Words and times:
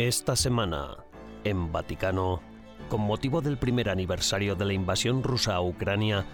Esta 0.00 0.34
semana, 0.34 0.96
en 1.44 1.72
Vaticano, 1.72 2.40
con 2.88 3.02
motivo 3.02 3.42
del 3.42 3.58
primer 3.58 3.90
aniversario 3.90 4.54
de 4.54 4.64
la 4.64 4.72
invasión 4.72 5.22
rusa 5.22 5.56
a 5.56 5.60
Ucrania, 5.60 6.24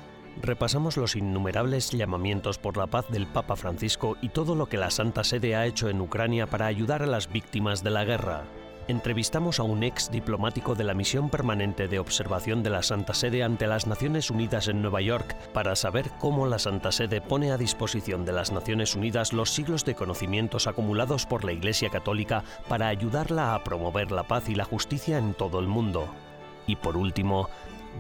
repasamos 0.41 0.97
los 0.97 1.17
innumerables 1.17 1.91
llamamientos 1.91 2.59
por 2.59 2.77
la 2.77 2.87
paz 2.87 3.07
del 3.09 3.27
Papa 3.27 3.57
Francisco 3.57 4.17
y 4.23 4.29
todo 4.29 4.55
lo 4.55 4.69
que 4.69 4.77
la 4.77 4.93
Santa 4.93 5.25
Sede 5.25 5.57
ha 5.57 5.67
hecho 5.67 5.89
en 5.89 6.01
Ucrania 6.01 6.47
para 6.47 6.67
ayudar 6.67 7.03
a 7.03 7.07
las 7.07 7.29
víctimas 7.33 7.83
de 7.83 7.91
la 7.91 8.05
guerra. 8.05 8.45
Entrevistamos 8.89 9.59
a 9.59 9.65
un 9.65 9.83
ex 9.83 10.13
diplomático 10.13 10.77
de 10.77 10.85
la 10.85 10.95
Misión 10.95 11.29
Permanente 11.29 11.89
de 11.89 11.99
Observación 11.99 12.63
de 12.63 12.71
la 12.71 12.85
Santa 12.85 13.15
Sede 13.15 13.43
ante 13.43 13.67
las 13.67 13.89
Naciones 13.89 14.31
Unidas 14.31 14.69
en 14.69 14.81
Nueva 14.81 15.01
York 15.01 15.35
para 15.53 15.75
saber 15.75 16.09
cómo 16.21 16.47
la 16.47 16.61
Santa 16.61 16.93
Sede 16.93 17.21
pone 17.21 17.51
a 17.51 17.59
disposición 17.59 18.25
de 18.25 18.31
las 18.31 18.53
Naciones 18.53 18.95
Unidas 18.95 19.33
los 19.33 19.51
siglos 19.51 19.85
de 19.85 19.97
conocimientos 19.97 20.69
acumulados 20.69 21.27
por 21.27 21.45
la 21.45 21.51
Iglesia 21.51 21.91
Católica 21.91 22.45
para 22.69 22.87
ayudarla 22.87 23.57
a 23.57 23.65
promover 23.65 24.13
la 24.13 24.29
paz 24.29 24.49
y 24.49 24.55
la 24.55 24.65
justicia 24.65 25.19
en 25.19 25.35
todo 25.35 25.59
el 25.59 25.67
mundo. 25.67 26.07
Y 26.69 26.77
por 26.77 26.97
último, 26.97 27.51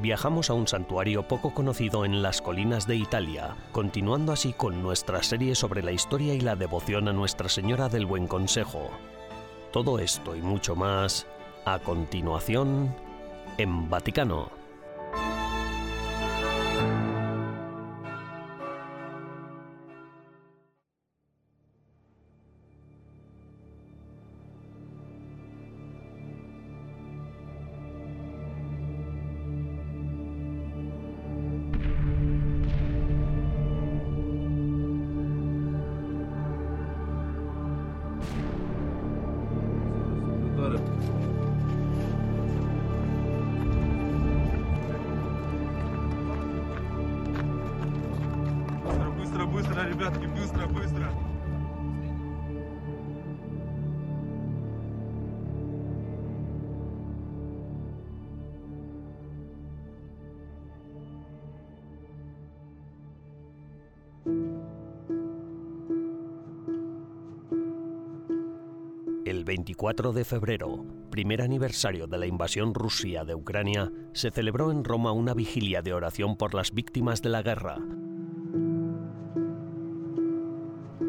viajamos 0.00 0.50
a 0.50 0.54
un 0.54 0.68
santuario 0.68 1.26
poco 1.26 1.52
conocido 1.52 2.04
en 2.04 2.22
las 2.22 2.40
colinas 2.40 2.86
de 2.86 2.94
Italia, 2.94 3.56
continuando 3.72 4.32
así 4.32 4.52
con 4.52 4.84
nuestra 4.84 5.20
serie 5.24 5.56
sobre 5.56 5.82
la 5.82 5.90
historia 5.90 6.34
y 6.34 6.40
la 6.40 6.54
devoción 6.54 7.08
a 7.08 7.12
Nuestra 7.12 7.48
Señora 7.48 7.88
del 7.88 8.06
Buen 8.06 8.28
Consejo. 8.28 8.88
Todo 9.76 9.98
esto 9.98 10.34
y 10.34 10.40
mucho 10.40 10.74
más 10.74 11.26
a 11.66 11.78
continuación 11.80 12.96
en 13.58 13.90
Vaticano. 13.90 14.48
El 69.24 69.44
24 69.44 70.12
de 70.12 70.24
febrero, 70.24 70.84
primer 71.10 71.42
aniversario 71.42 72.06
de 72.06 72.18
la 72.18 72.26
invasión 72.26 72.72
rusa 72.74 73.24
de 73.24 73.34
Ucrania, 73.34 73.90
se 74.12 74.30
celebró 74.30 74.70
en 74.70 74.84
Roma 74.84 75.10
una 75.10 75.34
vigilia 75.34 75.82
de 75.82 75.92
oración 75.92 76.36
por 76.36 76.54
las 76.54 76.72
víctimas 76.72 77.22
de 77.22 77.30
la 77.30 77.42
guerra, 77.42 77.78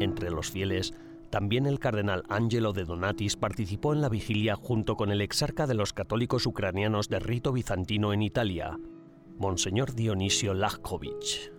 Entre 0.00 0.30
los 0.30 0.50
fieles, 0.50 0.94
también 1.30 1.66
el 1.66 1.78
cardenal 1.78 2.22
Angelo 2.28 2.72
de 2.72 2.84
Donatis 2.84 3.36
participó 3.36 3.92
en 3.92 4.00
la 4.00 4.08
vigilia 4.08 4.56
junto 4.56 4.96
con 4.96 5.10
el 5.10 5.20
exarca 5.20 5.66
de 5.66 5.74
los 5.74 5.92
católicos 5.92 6.46
ucranianos 6.46 7.08
de 7.08 7.18
rito 7.18 7.52
bizantino 7.52 8.12
en 8.12 8.22
Italia, 8.22 8.78
Monseñor 9.38 9.94
Dionisio 9.94 10.54
Lajkovic. 10.54 11.52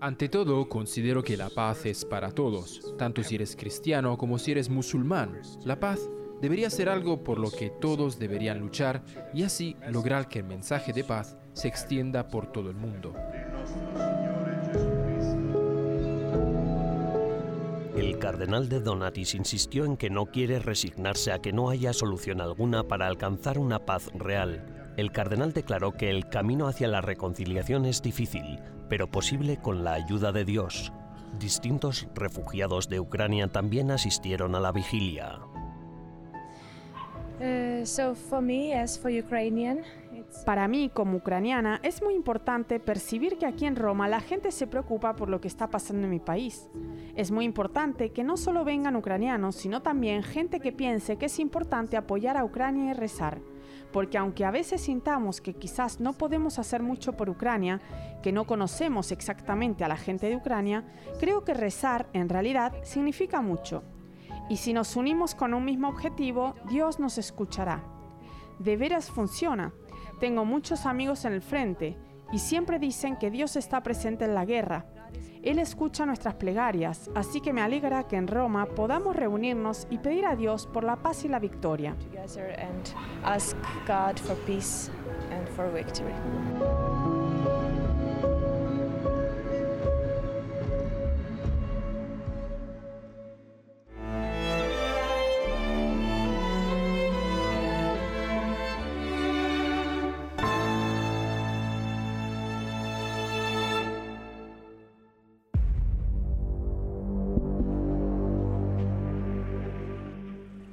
Ante 0.00 0.28
todo, 0.28 0.68
considero 0.68 1.22
que 1.22 1.36
la 1.36 1.48
paz 1.48 1.86
es 1.86 2.04
para 2.04 2.32
todos, 2.32 2.94
tanto 2.98 3.22
si 3.22 3.36
eres 3.36 3.56
cristiano 3.56 4.18
como 4.18 4.38
si 4.38 4.50
eres 4.50 4.68
musulmán. 4.68 5.40
La 5.64 5.78
paz 5.78 6.10
debería 6.40 6.70
ser 6.70 6.88
algo 6.88 7.22
por 7.22 7.38
lo 7.38 7.50
que 7.50 7.70
todos 7.70 8.18
deberían 8.18 8.58
luchar 8.58 9.04
y 9.32 9.44
así 9.44 9.76
lograr 9.88 10.28
que 10.28 10.40
el 10.40 10.46
mensaje 10.46 10.92
de 10.92 11.04
paz 11.04 11.38
se 11.52 11.68
extienda 11.68 12.26
por 12.26 12.50
todo 12.50 12.70
el 12.70 12.76
mundo. 12.76 13.14
Cardenal 18.22 18.68
de 18.68 18.78
Donatis 18.78 19.34
insistió 19.34 19.84
en 19.84 19.96
que 19.96 20.08
no 20.08 20.26
quiere 20.26 20.60
resignarse 20.60 21.32
a 21.32 21.40
que 21.40 21.52
no 21.52 21.70
haya 21.70 21.92
solución 21.92 22.40
alguna 22.40 22.84
para 22.84 23.08
alcanzar 23.08 23.58
una 23.58 23.80
paz 23.80 24.12
real. 24.14 24.92
El 24.96 25.10
cardenal 25.10 25.52
declaró 25.52 25.90
que 25.90 26.08
el 26.08 26.28
camino 26.28 26.68
hacia 26.68 26.86
la 26.86 27.00
reconciliación 27.00 27.84
es 27.84 28.00
difícil, 28.00 28.60
pero 28.88 29.10
posible 29.10 29.56
con 29.56 29.82
la 29.82 29.94
ayuda 29.94 30.30
de 30.30 30.44
Dios. 30.44 30.92
Distintos 31.40 32.06
refugiados 32.14 32.88
de 32.88 33.00
Ucrania 33.00 33.48
también 33.48 33.90
asistieron 33.90 34.54
a 34.54 34.60
la 34.60 34.70
vigilia. 34.70 35.40
Uh, 37.40 37.84
so 37.84 38.14
for 38.14 38.40
me, 38.40 38.72
as 38.72 38.96
for 38.96 39.10
Ukrainian, 39.10 39.82
Para 40.46 40.66
mí, 40.66 40.90
como 40.92 41.18
ucraniana, 41.18 41.78
es 41.84 42.02
muy 42.02 42.14
importante 42.14 42.80
percibir 42.80 43.38
que 43.38 43.46
aquí 43.46 43.64
en 43.64 43.76
Roma 43.76 44.08
la 44.08 44.20
gente 44.20 44.50
se 44.50 44.66
preocupa 44.66 45.14
por 45.14 45.28
lo 45.28 45.40
que 45.40 45.46
está 45.46 45.68
pasando 45.68 46.04
en 46.04 46.10
mi 46.10 46.18
país. 46.18 46.68
Es 47.14 47.30
muy 47.30 47.44
importante 47.44 48.10
que 48.10 48.24
no 48.24 48.36
solo 48.36 48.64
vengan 48.64 48.96
ucranianos, 48.96 49.54
sino 49.54 49.82
también 49.82 50.24
gente 50.24 50.58
que 50.58 50.72
piense 50.72 51.16
que 51.16 51.26
es 51.26 51.38
importante 51.38 51.96
apoyar 51.96 52.36
a 52.36 52.44
Ucrania 52.44 52.90
y 52.90 52.94
rezar. 52.94 53.40
Porque 53.92 54.18
aunque 54.18 54.44
a 54.44 54.50
veces 54.50 54.80
sintamos 54.80 55.40
que 55.40 55.54
quizás 55.54 56.00
no 56.00 56.14
podemos 56.14 56.58
hacer 56.58 56.82
mucho 56.82 57.12
por 57.12 57.30
Ucrania, 57.30 57.80
que 58.22 58.32
no 58.32 58.44
conocemos 58.44 59.12
exactamente 59.12 59.84
a 59.84 59.88
la 59.88 59.96
gente 59.96 60.28
de 60.28 60.36
Ucrania, 60.36 60.84
creo 61.20 61.44
que 61.44 61.54
rezar 61.54 62.08
en 62.14 62.28
realidad 62.28 62.72
significa 62.82 63.42
mucho. 63.42 63.84
Y 64.48 64.56
si 64.56 64.72
nos 64.72 64.96
unimos 64.96 65.34
con 65.34 65.54
un 65.54 65.64
mismo 65.64 65.88
objetivo, 65.88 66.54
Dios 66.68 66.98
nos 66.98 67.16
escuchará. 67.18 67.84
De 68.58 68.76
veras 68.76 69.10
funciona. 69.10 69.72
Tengo 70.22 70.44
muchos 70.44 70.86
amigos 70.86 71.24
en 71.24 71.32
el 71.32 71.42
frente 71.42 71.96
y 72.30 72.38
siempre 72.38 72.78
dicen 72.78 73.16
que 73.16 73.28
Dios 73.28 73.56
está 73.56 73.82
presente 73.82 74.24
en 74.24 74.36
la 74.36 74.44
guerra. 74.44 74.86
Él 75.42 75.58
escucha 75.58 76.06
nuestras 76.06 76.34
plegarias, 76.34 77.10
así 77.16 77.40
que 77.40 77.52
me 77.52 77.60
alegra 77.60 78.06
que 78.06 78.14
en 78.14 78.28
Roma 78.28 78.66
podamos 78.66 79.16
reunirnos 79.16 79.88
y 79.90 79.98
pedir 79.98 80.24
a 80.26 80.36
Dios 80.36 80.68
por 80.68 80.84
la 80.84 80.94
paz 80.94 81.24
y 81.24 81.28
la 81.28 81.40
victoria. 81.40 81.96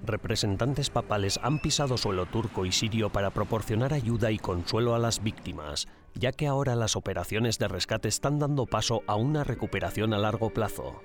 Representantes 0.10 0.90
papales 0.90 1.40
han 1.44 1.60
pisado 1.60 1.96
suelo 1.96 2.26
turco 2.26 2.66
y 2.66 2.72
sirio 2.72 3.12
para 3.12 3.30
proporcionar 3.30 3.94
ayuda 3.94 4.32
y 4.32 4.40
consuelo 4.40 4.96
a 4.96 5.00
las 5.00 5.22
víctimas, 5.22 5.88
ya 6.16 6.32
que 6.32 6.48
ahora 6.48 6.76
las 6.76 6.96
operaciones 6.96 7.60
de 7.60 7.68
rescate 7.68 8.08
están 8.08 8.40
dando 8.40 8.66
paso 8.66 9.04
a 9.06 9.14
una 9.14 9.44
recuperación 9.44 10.16
a 10.16 10.18
largo 10.18 10.50
plazo. 10.50 11.04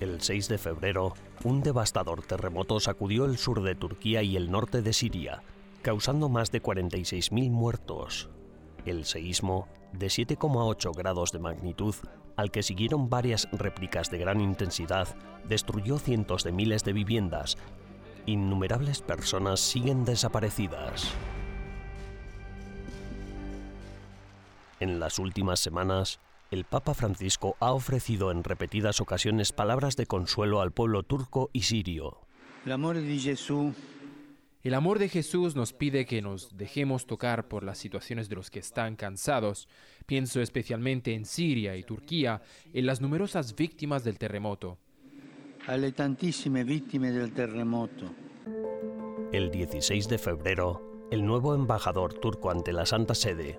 El 0.00 0.22
6 0.22 0.48
de 0.48 0.56
febrero, 0.56 1.12
un 1.44 1.62
devastador 1.62 2.22
terremoto 2.22 2.80
sacudió 2.80 3.26
el 3.26 3.36
sur 3.36 3.62
de 3.62 3.74
Turquía 3.74 4.22
y 4.22 4.36
el 4.36 4.50
norte 4.50 4.80
de 4.80 4.94
Siria, 4.94 5.42
causando 5.82 6.30
más 6.30 6.50
de 6.50 6.62
46.000 6.62 7.50
muertos. 7.50 8.30
El 8.86 9.04
seísmo, 9.04 9.68
de 9.92 10.06
7,8 10.06 10.96
grados 10.96 11.30
de 11.30 11.40
magnitud, 11.40 11.94
al 12.36 12.50
que 12.50 12.62
siguieron 12.62 13.10
varias 13.10 13.48
réplicas 13.52 14.10
de 14.10 14.16
gran 14.16 14.40
intensidad, 14.40 15.14
destruyó 15.46 15.98
cientos 15.98 16.42
de 16.42 16.52
miles 16.52 16.84
de 16.84 16.94
viviendas. 16.94 17.58
Innumerables 18.26 19.02
personas 19.02 19.60
siguen 19.60 20.06
desaparecidas. 20.06 21.12
En 24.80 24.98
las 24.98 25.18
últimas 25.18 25.60
semanas, 25.60 26.20
el 26.50 26.64
Papa 26.64 26.94
Francisco 26.94 27.56
ha 27.60 27.72
ofrecido 27.72 28.30
en 28.30 28.42
repetidas 28.42 29.00
ocasiones 29.00 29.52
palabras 29.52 29.96
de 29.96 30.06
consuelo 30.06 30.62
al 30.62 30.72
pueblo 30.72 31.02
turco 31.02 31.50
y 31.52 31.62
sirio. 31.62 32.20
El 32.64 32.72
amor 32.72 32.96
de 34.98 35.08
Jesús 35.10 35.54
nos 35.54 35.74
pide 35.74 36.06
que 36.06 36.22
nos 36.22 36.56
dejemos 36.56 37.06
tocar 37.06 37.48
por 37.48 37.62
las 37.62 37.76
situaciones 37.76 38.30
de 38.30 38.36
los 38.36 38.50
que 38.50 38.60
están 38.60 38.96
cansados. 38.96 39.68
Pienso 40.06 40.40
especialmente 40.40 41.12
en 41.12 41.26
Siria 41.26 41.76
y 41.76 41.82
Turquía, 41.82 42.40
en 42.72 42.86
las 42.86 43.02
numerosas 43.02 43.54
víctimas 43.54 44.02
del 44.02 44.18
terremoto. 44.18 44.78
Alle 45.66 45.92
tantissime 45.92 46.62
vittime 46.62 47.10
del 47.10 47.32
terremoto. 47.32 48.06
El 49.32 49.50
16 49.50 50.08
de 50.08 50.18
febrero, 50.18 51.06
el 51.10 51.24
nuevo 51.24 51.54
embajador 51.54 52.14
turco 52.14 52.50
ante 52.50 52.72
la 52.72 52.84
Santa 52.84 53.14
Sede, 53.14 53.58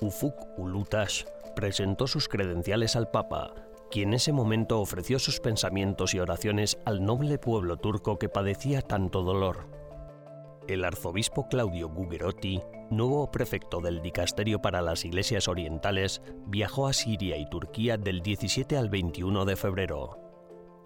Ufuk 0.00 0.34
Ulutash, 0.58 1.24
presentó 1.54 2.06
sus 2.06 2.28
credenciales 2.28 2.94
al 2.94 3.10
Papa, 3.10 3.54
quien 3.90 4.10
en 4.10 4.14
ese 4.14 4.32
momento 4.32 4.80
ofreció 4.80 5.18
sus 5.18 5.40
pensamientos 5.40 6.14
y 6.14 6.18
oraciones 6.18 6.78
al 6.84 7.02
noble 7.02 7.38
pueblo 7.38 7.78
turco 7.78 8.18
que 8.18 8.28
padecía 8.28 8.82
tanto 8.82 9.22
dolor. 9.22 9.66
El 10.68 10.84
arzobispo 10.84 11.48
Claudio 11.48 11.88
Gugerotti, 11.88 12.60
nuevo 12.90 13.30
prefecto 13.30 13.80
del 13.80 14.02
Dicasterio 14.02 14.60
para 14.60 14.82
las 14.82 15.04
Iglesias 15.04 15.48
Orientales, 15.48 16.20
viajó 16.46 16.86
a 16.86 16.92
Siria 16.92 17.38
y 17.38 17.48
Turquía 17.48 17.96
del 17.96 18.20
17 18.20 18.76
al 18.76 18.90
21 18.90 19.44
de 19.44 19.56
febrero. 19.56 20.25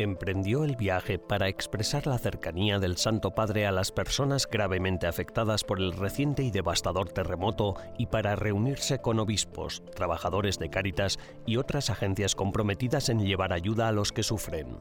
Emprendió 0.01 0.65
el 0.65 0.77
viaje 0.77 1.19
para 1.19 1.49
expresar 1.49 2.07
la 2.07 2.17
cercanía 2.17 2.79
del 2.79 2.97
Santo 2.97 3.35
Padre 3.35 3.67
a 3.67 3.71
las 3.71 3.93
personas 3.93 4.49
gravemente 4.51 5.07
afectadas 5.07 5.63
por 5.63 5.79
el 5.79 5.93
reciente 5.93 6.43
y 6.43 6.51
devastador 6.51 7.11
terremoto 7.11 7.75
y 7.99 8.07
para 8.07 8.35
reunirse 8.35 9.03
con 9.03 9.21
obispos, 9.21 9.83
trabajadores 9.95 10.59
de 10.59 10.71
Cáritas 10.71 11.19
y 11.45 11.59
otras 11.59 11.91
agencias 11.91 12.35
comprometidas 12.35 13.11
en 13.11 13.27
llevar 13.27 13.53
ayuda 13.53 13.89
a 13.89 13.93
los 13.93 14.11
que 14.11 14.23
sufren. 14.23 14.79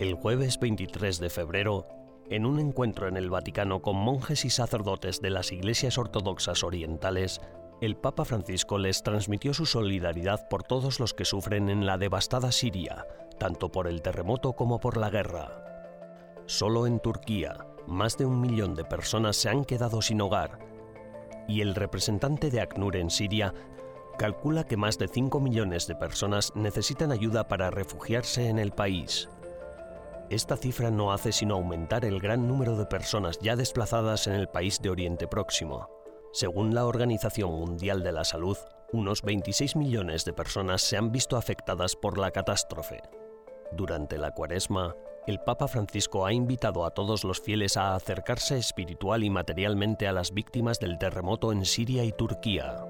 El 0.00 0.14
jueves 0.14 0.58
23 0.58 1.20
de 1.20 1.30
febrero, 1.30 1.86
en 2.28 2.46
un 2.46 2.58
encuentro 2.58 3.06
en 3.06 3.16
el 3.16 3.30
Vaticano 3.30 3.80
con 3.80 3.94
monjes 3.94 4.44
y 4.44 4.50
sacerdotes 4.50 5.20
de 5.20 5.30
las 5.30 5.52
iglesias 5.52 5.98
ortodoxas 5.98 6.64
orientales, 6.64 7.40
el 7.80 7.94
Papa 7.94 8.24
Francisco 8.24 8.76
les 8.76 9.04
transmitió 9.04 9.54
su 9.54 9.66
solidaridad 9.66 10.48
por 10.48 10.64
todos 10.64 10.98
los 10.98 11.14
que 11.14 11.24
sufren 11.24 11.68
en 11.68 11.86
la 11.86 11.96
devastada 11.96 12.50
Siria, 12.50 13.06
tanto 13.38 13.70
por 13.70 13.86
el 13.86 14.02
terremoto 14.02 14.54
como 14.54 14.80
por 14.80 14.96
la 14.96 15.10
guerra. 15.10 15.62
Solo 16.46 16.86
en 16.86 17.00
Turquía, 17.00 17.56
más 17.86 18.16
de 18.16 18.26
un 18.26 18.40
millón 18.40 18.74
de 18.74 18.84
personas 18.84 19.36
se 19.36 19.48
han 19.48 19.64
quedado 19.64 20.02
sin 20.02 20.20
hogar, 20.20 20.58
y 21.48 21.60
el 21.60 21.74
representante 21.74 22.50
de 22.50 22.60
ACNUR 22.60 22.96
en 22.96 23.10
Siria 23.10 23.54
calcula 24.18 24.64
que 24.64 24.76
más 24.76 24.98
de 24.98 25.08
5 25.08 25.40
millones 25.40 25.86
de 25.86 25.94
personas 25.94 26.52
necesitan 26.54 27.12
ayuda 27.12 27.48
para 27.48 27.70
refugiarse 27.70 28.48
en 28.48 28.58
el 28.58 28.72
país. 28.72 29.28
Esta 30.30 30.56
cifra 30.56 30.90
no 30.90 31.12
hace 31.12 31.30
sino 31.30 31.54
aumentar 31.54 32.04
el 32.04 32.18
gran 32.18 32.48
número 32.48 32.76
de 32.76 32.86
personas 32.86 33.38
ya 33.38 33.54
desplazadas 33.54 34.26
en 34.26 34.34
el 34.34 34.48
país 34.48 34.80
de 34.82 34.90
Oriente 34.90 35.28
Próximo. 35.28 35.88
Según 36.32 36.74
la 36.74 36.86
Organización 36.86 37.50
Mundial 37.52 38.02
de 38.02 38.12
la 38.12 38.24
Salud, 38.24 38.58
unos 38.92 39.22
26 39.22 39.76
millones 39.76 40.24
de 40.24 40.32
personas 40.32 40.82
se 40.82 40.96
han 40.96 41.12
visto 41.12 41.36
afectadas 41.36 41.94
por 41.94 42.18
la 42.18 42.30
catástrofe. 42.32 43.02
Durante 43.72 44.18
la 44.18 44.30
cuaresma, 44.32 44.94
el 45.26 45.40
Papa 45.40 45.66
Francisco 45.66 46.24
ha 46.24 46.32
invitado 46.32 46.84
a 46.84 46.90
todos 46.90 47.24
los 47.24 47.40
fieles 47.40 47.76
a 47.76 47.94
acercarse 47.94 48.56
espiritual 48.56 49.24
y 49.24 49.30
materialmente 49.30 50.06
a 50.06 50.12
las 50.12 50.32
víctimas 50.32 50.78
del 50.78 50.98
terremoto 50.98 51.52
en 51.52 51.64
Siria 51.64 52.04
y 52.04 52.12
Turquía. 52.12 52.84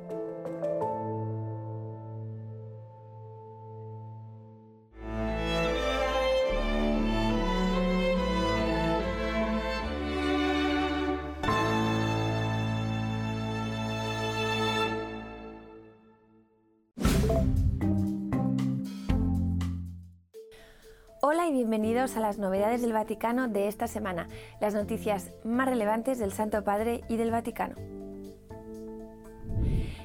A 22.15 22.21
las 22.21 22.39
novedades 22.39 22.83
del 22.83 22.93
Vaticano 22.93 23.49
de 23.49 23.67
esta 23.67 23.89
semana, 23.89 24.29
las 24.61 24.75
noticias 24.75 25.33
más 25.43 25.69
relevantes 25.69 26.21
del 26.21 26.33
Santo 26.33 26.63
Padre 26.63 27.01
y 27.09 27.17
del 27.17 27.33
Vaticano. 27.33 27.75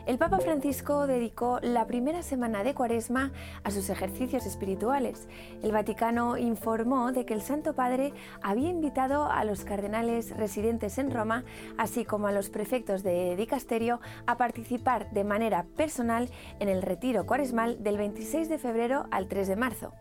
El 0.07 0.17
Papa 0.17 0.39
Francisco 0.39 1.05
dedicó 1.05 1.59
la 1.61 1.85
primera 1.85 2.23
semana 2.23 2.63
de 2.63 2.73
Cuaresma 2.73 3.31
a 3.63 3.69
sus 3.69 3.91
ejercicios 3.91 4.47
espirituales. 4.47 5.27
El 5.61 5.71
Vaticano 5.71 6.37
informó 6.37 7.11
de 7.11 7.23
que 7.23 7.35
el 7.35 7.43
Santo 7.43 7.75
Padre 7.75 8.13
había 8.41 8.69
invitado 8.69 9.31
a 9.31 9.45
los 9.45 9.63
cardenales 9.63 10.35
residentes 10.35 10.97
en 10.97 11.11
Roma, 11.11 11.43
así 11.77 12.03
como 12.03 12.27
a 12.27 12.31
los 12.31 12.49
prefectos 12.49 13.03
de 13.03 13.35
dicasterio, 13.35 14.01
a 14.25 14.37
participar 14.37 15.11
de 15.11 15.23
manera 15.23 15.67
personal 15.77 16.31
en 16.59 16.67
el 16.67 16.81
retiro 16.81 17.27
cuaresmal 17.27 17.83
del 17.83 17.97
26 17.97 18.49
de 18.49 18.57
febrero 18.57 19.05
al 19.11 19.27
3 19.27 19.49
de 19.49 19.55
marzo. 19.55 19.93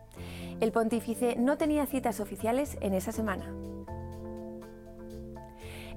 El 0.61 0.71
pontífice 0.71 1.35
no 1.37 1.57
tenía 1.57 1.87
citas 1.87 2.19
oficiales 2.19 2.77
en 2.81 2.93
esa 2.93 3.11
semana. 3.11 3.51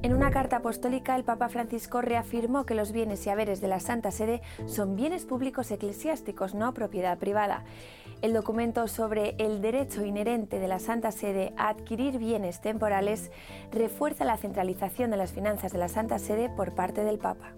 En 0.02 0.14
una 0.14 0.30
carta 0.30 0.56
apostólica, 0.56 1.16
el 1.16 1.24
Papa 1.24 1.50
Francisco 1.50 2.00
reafirmó 2.00 2.64
que 2.64 2.74
los 2.74 2.90
bienes 2.90 3.26
y 3.26 3.30
haberes 3.30 3.60
de 3.60 3.68
la 3.68 3.78
Santa 3.78 4.10
Sede 4.10 4.40
son 4.64 4.96
bienes 4.96 5.26
públicos 5.26 5.70
eclesiásticos, 5.70 6.54
no 6.54 6.72
propiedad 6.72 7.18
privada. 7.18 7.64
El 8.22 8.32
documento 8.32 8.88
sobre 8.88 9.34
el 9.38 9.60
derecho 9.60 10.02
inherente 10.02 10.58
de 10.58 10.68
la 10.68 10.78
Santa 10.78 11.12
Sede 11.12 11.52
a 11.58 11.68
adquirir 11.68 12.18
bienes 12.18 12.62
temporales 12.62 13.30
refuerza 13.70 14.24
la 14.24 14.38
centralización 14.38 15.10
de 15.10 15.18
las 15.18 15.32
finanzas 15.32 15.72
de 15.72 15.78
la 15.78 15.88
Santa 15.88 16.18
Sede 16.18 16.48
por 16.48 16.74
parte 16.74 17.04
del 17.04 17.18
Papa. 17.18 17.52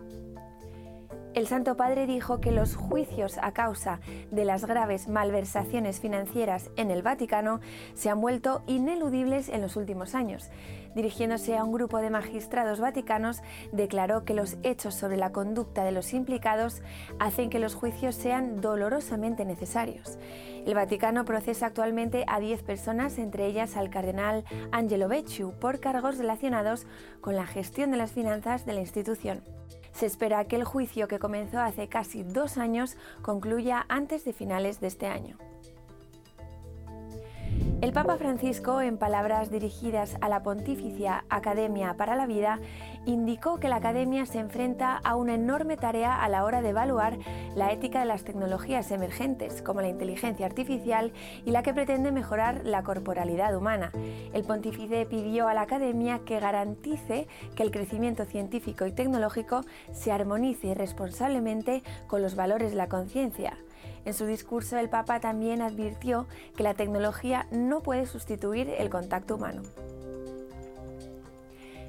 El 1.36 1.46
Santo 1.46 1.76
Padre 1.76 2.06
dijo 2.06 2.40
que 2.40 2.50
los 2.50 2.76
juicios 2.76 3.36
a 3.42 3.52
causa 3.52 4.00
de 4.30 4.46
las 4.46 4.64
graves 4.64 5.06
malversaciones 5.06 6.00
financieras 6.00 6.70
en 6.76 6.90
el 6.90 7.02
Vaticano 7.02 7.60
se 7.92 8.08
han 8.08 8.22
vuelto 8.22 8.62
ineludibles 8.66 9.50
en 9.50 9.60
los 9.60 9.76
últimos 9.76 10.14
años. 10.14 10.48
Dirigiéndose 10.94 11.54
a 11.54 11.62
un 11.62 11.74
grupo 11.74 11.98
de 11.98 12.08
magistrados 12.08 12.80
vaticanos, 12.80 13.42
declaró 13.70 14.24
que 14.24 14.32
los 14.32 14.56
hechos 14.62 14.94
sobre 14.94 15.18
la 15.18 15.30
conducta 15.30 15.84
de 15.84 15.92
los 15.92 16.14
implicados 16.14 16.80
hacen 17.18 17.50
que 17.50 17.58
los 17.58 17.74
juicios 17.74 18.14
sean 18.14 18.62
dolorosamente 18.62 19.44
necesarios. 19.44 20.16
El 20.64 20.74
Vaticano 20.74 21.26
procesa 21.26 21.66
actualmente 21.66 22.24
a 22.28 22.40
10 22.40 22.62
personas, 22.62 23.18
entre 23.18 23.44
ellas 23.44 23.76
al 23.76 23.90
cardenal 23.90 24.46
Angelo 24.72 25.06
Becciu, 25.06 25.52
por 25.60 25.80
cargos 25.80 26.16
relacionados 26.16 26.86
con 27.20 27.36
la 27.36 27.46
gestión 27.46 27.90
de 27.90 27.98
las 27.98 28.12
finanzas 28.12 28.64
de 28.64 28.72
la 28.72 28.80
institución. 28.80 29.42
Se 29.96 30.04
espera 30.04 30.44
que 30.44 30.56
el 30.56 30.64
juicio 30.64 31.08
que 31.08 31.18
comenzó 31.18 31.58
hace 31.58 31.88
casi 31.88 32.22
dos 32.22 32.58
años 32.58 32.98
concluya 33.22 33.86
antes 33.88 34.26
de 34.26 34.34
finales 34.34 34.78
de 34.78 34.88
este 34.88 35.06
año. 35.06 35.38
El 37.82 37.92
Papa 37.92 38.16
Francisco, 38.16 38.80
en 38.80 38.96
palabras 38.96 39.50
dirigidas 39.50 40.16
a 40.22 40.30
la 40.30 40.42
Pontificia 40.42 41.26
Academia 41.28 41.94
para 41.98 42.16
la 42.16 42.26
Vida, 42.26 42.58
indicó 43.04 43.60
que 43.60 43.68
la 43.68 43.76
Academia 43.76 44.24
se 44.24 44.38
enfrenta 44.38 44.96
a 44.96 45.14
una 45.14 45.34
enorme 45.34 45.76
tarea 45.76 46.22
a 46.22 46.28
la 46.30 46.44
hora 46.44 46.62
de 46.62 46.70
evaluar 46.70 47.18
la 47.54 47.72
ética 47.72 48.00
de 48.00 48.06
las 48.06 48.24
tecnologías 48.24 48.90
emergentes, 48.92 49.60
como 49.60 49.82
la 49.82 49.88
inteligencia 49.88 50.46
artificial, 50.46 51.12
y 51.44 51.50
la 51.50 51.62
que 51.62 51.74
pretende 51.74 52.12
mejorar 52.12 52.62
la 52.64 52.82
corporalidad 52.82 53.54
humana. 53.54 53.92
El 54.32 54.44
pontífice 54.44 55.04
pidió 55.04 55.46
a 55.46 55.52
la 55.52 55.60
Academia 55.60 56.20
que 56.24 56.40
garantice 56.40 57.28
que 57.56 57.62
el 57.62 57.70
crecimiento 57.70 58.24
científico 58.24 58.86
y 58.86 58.92
tecnológico 58.92 59.60
se 59.92 60.12
armonice 60.12 60.74
responsablemente 60.74 61.82
con 62.06 62.22
los 62.22 62.36
valores 62.36 62.70
de 62.70 62.78
la 62.78 62.88
conciencia. 62.88 63.58
En 64.06 64.14
su 64.14 64.24
discurso 64.24 64.78
el 64.78 64.88
Papa 64.88 65.18
también 65.18 65.60
advirtió 65.60 66.26
que 66.56 66.62
la 66.62 66.74
tecnología 66.74 67.48
no 67.50 67.82
puede 67.82 68.06
sustituir 68.06 68.70
el 68.70 68.88
contacto 68.88 69.34
humano. 69.34 69.62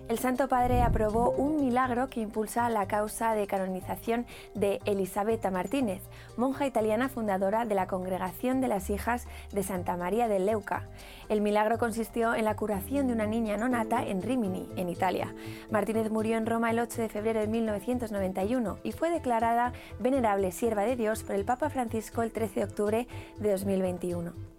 El 0.10 0.20
Santo 0.20 0.48
Padre 0.48 0.84
aprobó 0.84 1.32
un 1.32 1.58
milagro 1.58 2.10
que 2.10 2.22
impulsa 2.22 2.70
la 2.70 2.88
causa 2.88 3.36
de 3.36 3.46
canonización 3.46 4.26
de 4.56 4.80
Elisabetta 4.86 5.52
Martínez, 5.52 6.02
monja 6.38 6.66
italiana 6.66 7.10
fundadora 7.10 7.66
de 7.66 7.76
la 7.76 7.88
Congregación 7.88 8.62
de 8.62 8.70
las 8.70 8.90
Hijas 8.90 9.28
de 9.52 9.64
Santa 9.64 9.98
María 9.98 10.30
de 10.30 10.40
Leuca. 10.40 10.88
El 11.28 11.42
milagro 11.42 11.78
consistió 11.78 12.36
en 12.36 12.46
la 12.46 12.56
curación 12.56 13.08
de 13.08 13.14
una 13.14 13.28
niña 13.28 13.58
no 13.58 13.68
nata 13.68 14.02
en 14.08 14.22
Rimini, 14.22 14.70
en 14.78 14.88
Italia. 14.88 15.36
Martínez 15.72 16.10
murió 16.10 16.38
en 16.38 16.46
Roma 16.46 16.72
el 16.72 16.80
8 16.80 17.02
de 17.02 17.10
febrero 17.10 17.42
de 17.42 17.48
1991 17.48 18.78
y 18.84 18.94
fue 18.94 19.10
declarada 19.10 19.74
venerable 20.00 20.54
sierva 20.54 20.84
de 20.84 20.96
Dios 20.96 21.24
por 21.24 21.36
el 21.36 21.44
Papa 21.44 21.70
Francisco 21.70 22.22
el 22.22 22.32
13 22.32 22.62
de 22.62 22.66
octubre 22.66 23.08
de 23.40 23.52
2021. 23.52 24.57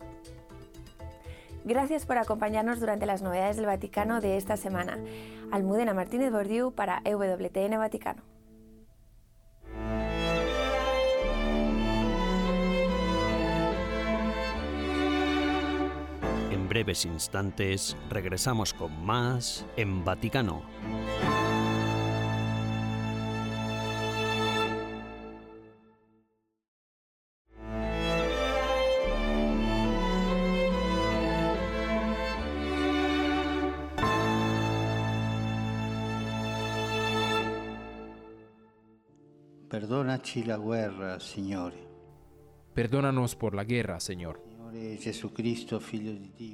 Gracias 1.69 2.07
por 2.07 2.17
acompañarnos 2.17 2.81
durante 2.81 3.05
las 3.05 3.21
novedades 3.21 3.57
del 3.57 3.67
Vaticano 3.67 4.23
de 4.23 4.39
esta 4.39 4.57
semana. 4.57 4.99
Almudena 5.53 5.93
Martínez 5.93 6.33
Bordiú 6.33 6.73
para 6.73 7.03
EWTN 7.05 7.77
Vaticano. 7.77 8.23
En 16.51 16.69
breves 16.71 17.05
instantes 17.05 17.99
regresamos 18.09 18.73
con 18.73 19.05
más 19.05 19.67
en 19.77 20.07
Vaticano. 20.07 20.63
La 40.37 40.59
guerra, 40.59 41.19
Signore. 41.21 41.89
Perdónanos 42.75 43.35
por 43.35 43.55
la 43.55 43.65
guerra, 43.65 43.99
Señor. 43.99 44.43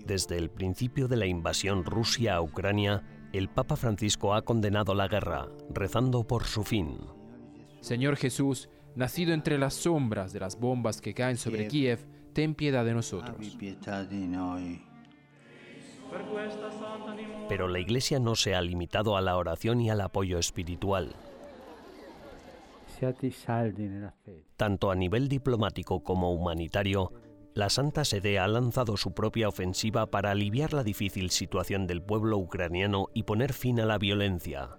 Desde 0.07 0.39
el 0.39 0.51
principio 0.51 1.09
de 1.09 1.17
la 1.17 1.27
invasión 1.27 1.85
Rusia 1.85 2.37
a 2.37 2.41
Ucrania, 2.41 3.03
el 3.33 3.49
Papa 3.49 3.75
Francisco 3.75 4.33
ha 4.35 4.43
condenado 4.43 4.95
la 4.95 5.09
guerra, 5.09 5.49
rezando 5.71 6.25
por 6.25 6.45
su 6.45 6.63
fin. 6.63 6.99
Señor 7.81 8.17
Jesús, 8.17 8.69
nacido 8.95 9.35
entre 9.35 9.59
las 9.59 9.75
sombras 9.75 10.33
de 10.33 10.41
las 10.41 10.59
bombas 10.59 11.01
que 11.01 11.13
caen 11.13 11.37
sobre 11.37 11.67
Kiev, 11.67 12.07
ten 12.33 12.55
piedad 12.55 12.85
de 12.85 12.95
nosotros. 12.95 13.37
Pero 17.49 17.69
la 17.69 17.81
Iglesia 17.81 18.21
no 18.21 18.37
se 18.37 18.55
ha 18.55 18.63
limitado 18.63 19.17
a 19.17 19.21
la 19.21 19.37
oración 19.37 19.81
y 19.81 19.91
al 19.91 20.01
apoyo 20.01 20.39
espiritual. 20.39 21.17
Tanto 24.57 24.91
a 24.91 24.95
nivel 24.95 25.29
diplomático 25.29 26.03
como 26.03 26.33
humanitario, 26.33 27.13
la 27.55 27.71
Santa 27.71 28.05
Sede 28.05 28.39
ha 28.39 28.49
lanzado 28.49 28.97
su 28.97 29.15
propia 29.15 29.49
ofensiva 29.49 30.11
para 30.11 30.33
aliviar 30.33 30.73
la 30.73 30.83
difícil 30.83 31.31
situación 31.31 31.87
del 31.87 32.03
pueblo 32.03 32.37
ucraniano 32.37 33.07
y 33.15 33.23
poner 33.23 33.53
fin 33.53 33.79
a 33.79 33.87
la 33.87 33.99
violencia. 33.99 34.79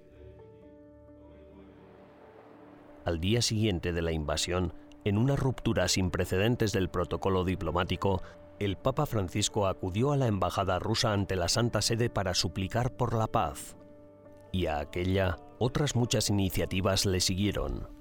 Al 3.06 3.20
día 3.20 3.42
siguiente 3.42 3.94
de 3.94 4.02
la 4.02 4.12
invasión, 4.12 4.74
en 5.06 5.18
una 5.18 5.36
ruptura 5.36 5.88
sin 5.88 6.12
precedentes 6.12 6.74
del 6.74 6.90
protocolo 6.90 7.46
diplomático, 7.46 8.24
el 8.60 8.78
Papa 8.78 9.06
Francisco 9.06 9.68
acudió 9.68 10.12
a 10.12 10.18
la 10.18 10.28
embajada 10.28 10.80
rusa 10.80 11.14
ante 11.14 11.36
la 11.36 11.48
Santa 11.48 11.82
Sede 11.82 12.10
para 12.10 12.34
suplicar 12.34 12.98
por 12.98 13.14
la 13.14 13.28
paz. 13.28 13.78
Y 14.52 14.66
a 14.66 14.80
aquella, 14.80 15.38
otras 15.60 15.96
muchas 15.96 16.30
iniciativas 16.30 17.06
le 17.06 17.20
siguieron. 17.20 17.95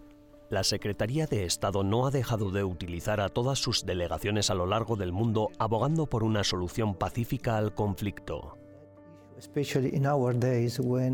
La 0.51 0.63
Secretaría 0.63 1.27
de 1.27 1.45
Estado 1.45 1.83
no 1.83 2.07
ha 2.07 2.11
dejado 2.11 2.51
de 2.51 2.65
utilizar 2.65 3.21
a 3.21 3.31
todas 3.31 3.59
sus 3.59 3.87
delegaciones 3.87 4.51
a 4.51 4.55
lo 4.55 4.67
largo 4.67 4.95
del 4.97 5.11
mundo 5.11 5.51
abogando 5.59 6.07
por 6.07 6.23
una 6.23 6.45
solución 6.45 6.95
pacífica 6.95 7.57
al 7.57 7.75
conflicto. 7.75 8.59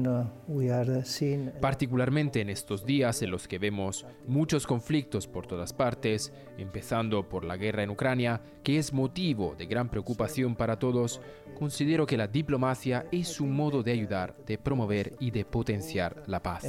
uh, 0.06 1.02
seeing 1.04 1.52
Particularmente 1.60 2.40
en 2.40 2.50
estos 2.50 2.84
días 2.84 3.22
en 3.22 3.30
los 3.30 3.48
que 3.48 3.58
vemos 3.58 4.04
muchos 4.26 4.66
conflictos 4.66 5.26
por 5.26 5.46
todas 5.46 5.72
partes, 5.72 6.32
empezando 6.58 7.28
por 7.28 7.44
la 7.44 7.56
guerra 7.56 7.82
en 7.82 7.90
Ucrania, 7.90 8.42
que 8.62 8.78
es 8.78 8.92
motivo 8.92 9.54
de 9.56 9.66
gran 9.66 9.88
preocupación 9.88 10.54
para 10.54 10.78
todos, 10.78 11.20
considero 11.58 12.04
que 12.04 12.18
la 12.18 12.26
diplomacia 12.26 13.06
es 13.10 13.40
un 13.40 13.54
modo 13.54 13.82
de 13.82 13.92
ayudar, 13.92 14.36
de 14.44 14.58
promover 14.58 15.16
y 15.18 15.30
de 15.30 15.44
potenciar 15.44 16.22
la 16.26 16.42
paz. 16.42 16.64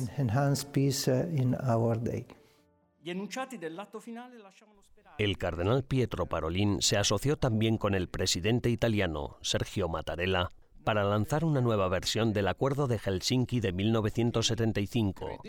El 5.17 5.37
cardenal 5.37 5.83
Pietro 5.83 6.25
Parolin 6.27 6.81
se 6.81 6.97
asoció 6.97 7.37
también 7.37 7.77
con 7.77 7.95
el 7.95 8.07
presidente 8.07 8.69
italiano, 8.69 9.37
Sergio 9.41 9.89
Mattarella, 9.89 10.51
para 10.83 11.03
lanzar 11.03 11.45
una 11.45 11.61
nueva 11.61 11.87
versión 11.89 12.33
del 12.33 12.47
Acuerdo 12.47 12.87
de 12.87 12.99
Helsinki 12.99 13.59
de 13.59 13.71
1975. 13.71 15.41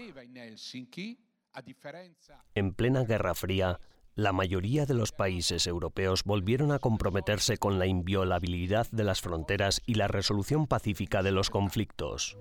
En 2.54 2.74
plena 2.74 3.04
Guerra 3.04 3.34
Fría, 3.34 3.80
la 4.14 4.32
mayoría 4.32 4.84
de 4.84 4.94
los 4.94 5.12
países 5.12 5.66
europeos 5.66 6.24
volvieron 6.24 6.70
a 6.72 6.78
comprometerse 6.78 7.56
con 7.56 7.78
la 7.78 7.86
inviolabilidad 7.86 8.86
de 8.90 9.04
las 9.04 9.22
fronteras 9.22 9.80
y 9.86 9.94
la 9.94 10.06
resolución 10.06 10.66
pacífica 10.66 11.22
de 11.22 11.32
los 11.32 11.48
conflictos. 11.48 12.36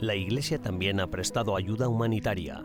La 0.00 0.14
Iglesia 0.14 0.58
también 0.58 0.98
ha 0.98 1.10
prestado 1.10 1.56
ayuda 1.56 1.86
humanitaria. 1.86 2.64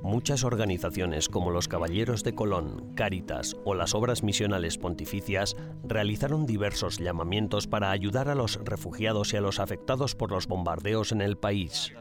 Muchas 0.00 0.44
organizaciones 0.44 1.28
como 1.28 1.50
los 1.50 1.66
Caballeros 1.66 2.22
de 2.22 2.34
Colón, 2.34 2.94
Cáritas 2.94 3.56
o 3.64 3.74
las 3.74 3.94
Obras 3.96 4.22
Misionales 4.22 4.78
Pontificias 4.78 5.56
realizaron 5.82 6.46
diversos 6.46 6.98
llamamientos 6.98 7.66
para 7.66 7.90
ayudar 7.90 8.28
a 8.28 8.36
los 8.36 8.60
refugiados 8.64 9.32
y 9.32 9.38
a 9.38 9.40
los 9.40 9.58
afectados 9.58 10.14
por 10.14 10.30
los 10.30 10.46
bombardeos 10.46 11.10
en 11.10 11.20
el 11.20 11.36
país. 11.36 11.92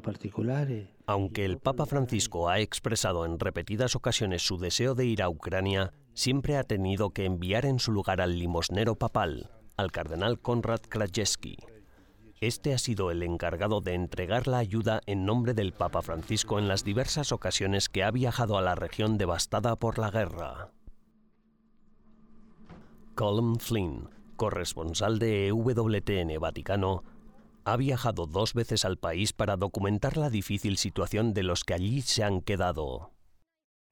Particolare 0.00 0.94
Aunque 1.06 1.44
el 1.44 1.58
Papa 1.58 1.86
Francisco 1.86 2.48
ha 2.48 2.60
expresado 2.60 3.26
en 3.26 3.38
repetidas 3.38 3.96
ocasiones 3.96 4.42
su 4.42 4.58
deseo 4.58 4.94
de 4.94 5.06
ir 5.06 5.22
a 5.22 5.28
Ucrania, 5.28 5.92
siempre 6.14 6.56
ha 6.56 6.64
tenido 6.64 7.10
que 7.10 7.24
enviar 7.24 7.66
en 7.66 7.78
su 7.78 7.92
lugar 7.92 8.20
al 8.20 8.38
limosnero 8.38 8.96
papal, 8.96 9.50
al 9.76 9.90
cardenal 9.90 10.40
Konrad 10.40 10.80
Krajewski. 10.80 11.56
Este 12.40 12.72
ha 12.72 12.78
sido 12.78 13.10
el 13.10 13.22
encargado 13.22 13.82
de 13.82 13.94
entregar 13.94 14.46
la 14.46 14.58
ayuda 14.58 15.02
en 15.06 15.26
nombre 15.26 15.52
del 15.52 15.72
Papa 15.72 16.00
Francisco 16.00 16.58
en 16.58 16.68
las 16.68 16.84
diversas 16.84 17.32
ocasiones 17.32 17.88
que 17.90 18.02
ha 18.02 18.10
viajado 18.10 18.56
a 18.56 18.62
la 18.62 18.74
región 18.74 19.18
devastada 19.18 19.76
por 19.76 19.98
la 19.98 20.10
guerra. 20.10 20.70
Colm 23.14 23.56
Flynn, 23.56 24.08
corresponsal 24.36 25.18
de 25.18 25.48
EWTN 25.48 26.40
Vaticano, 26.40 27.04
ha 27.64 27.76
viajado 27.76 28.26
dos 28.26 28.54
veces 28.54 28.84
al 28.84 28.96
país 28.96 29.32
para 29.32 29.56
documentar 29.56 30.16
la 30.16 30.30
difícil 30.30 30.76
situación 30.76 31.32
de 31.32 31.42
los 31.42 31.64
que 31.64 31.74
allí 31.74 32.02
se 32.02 32.24
han 32.24 32.40
quedado. 32.40 33.12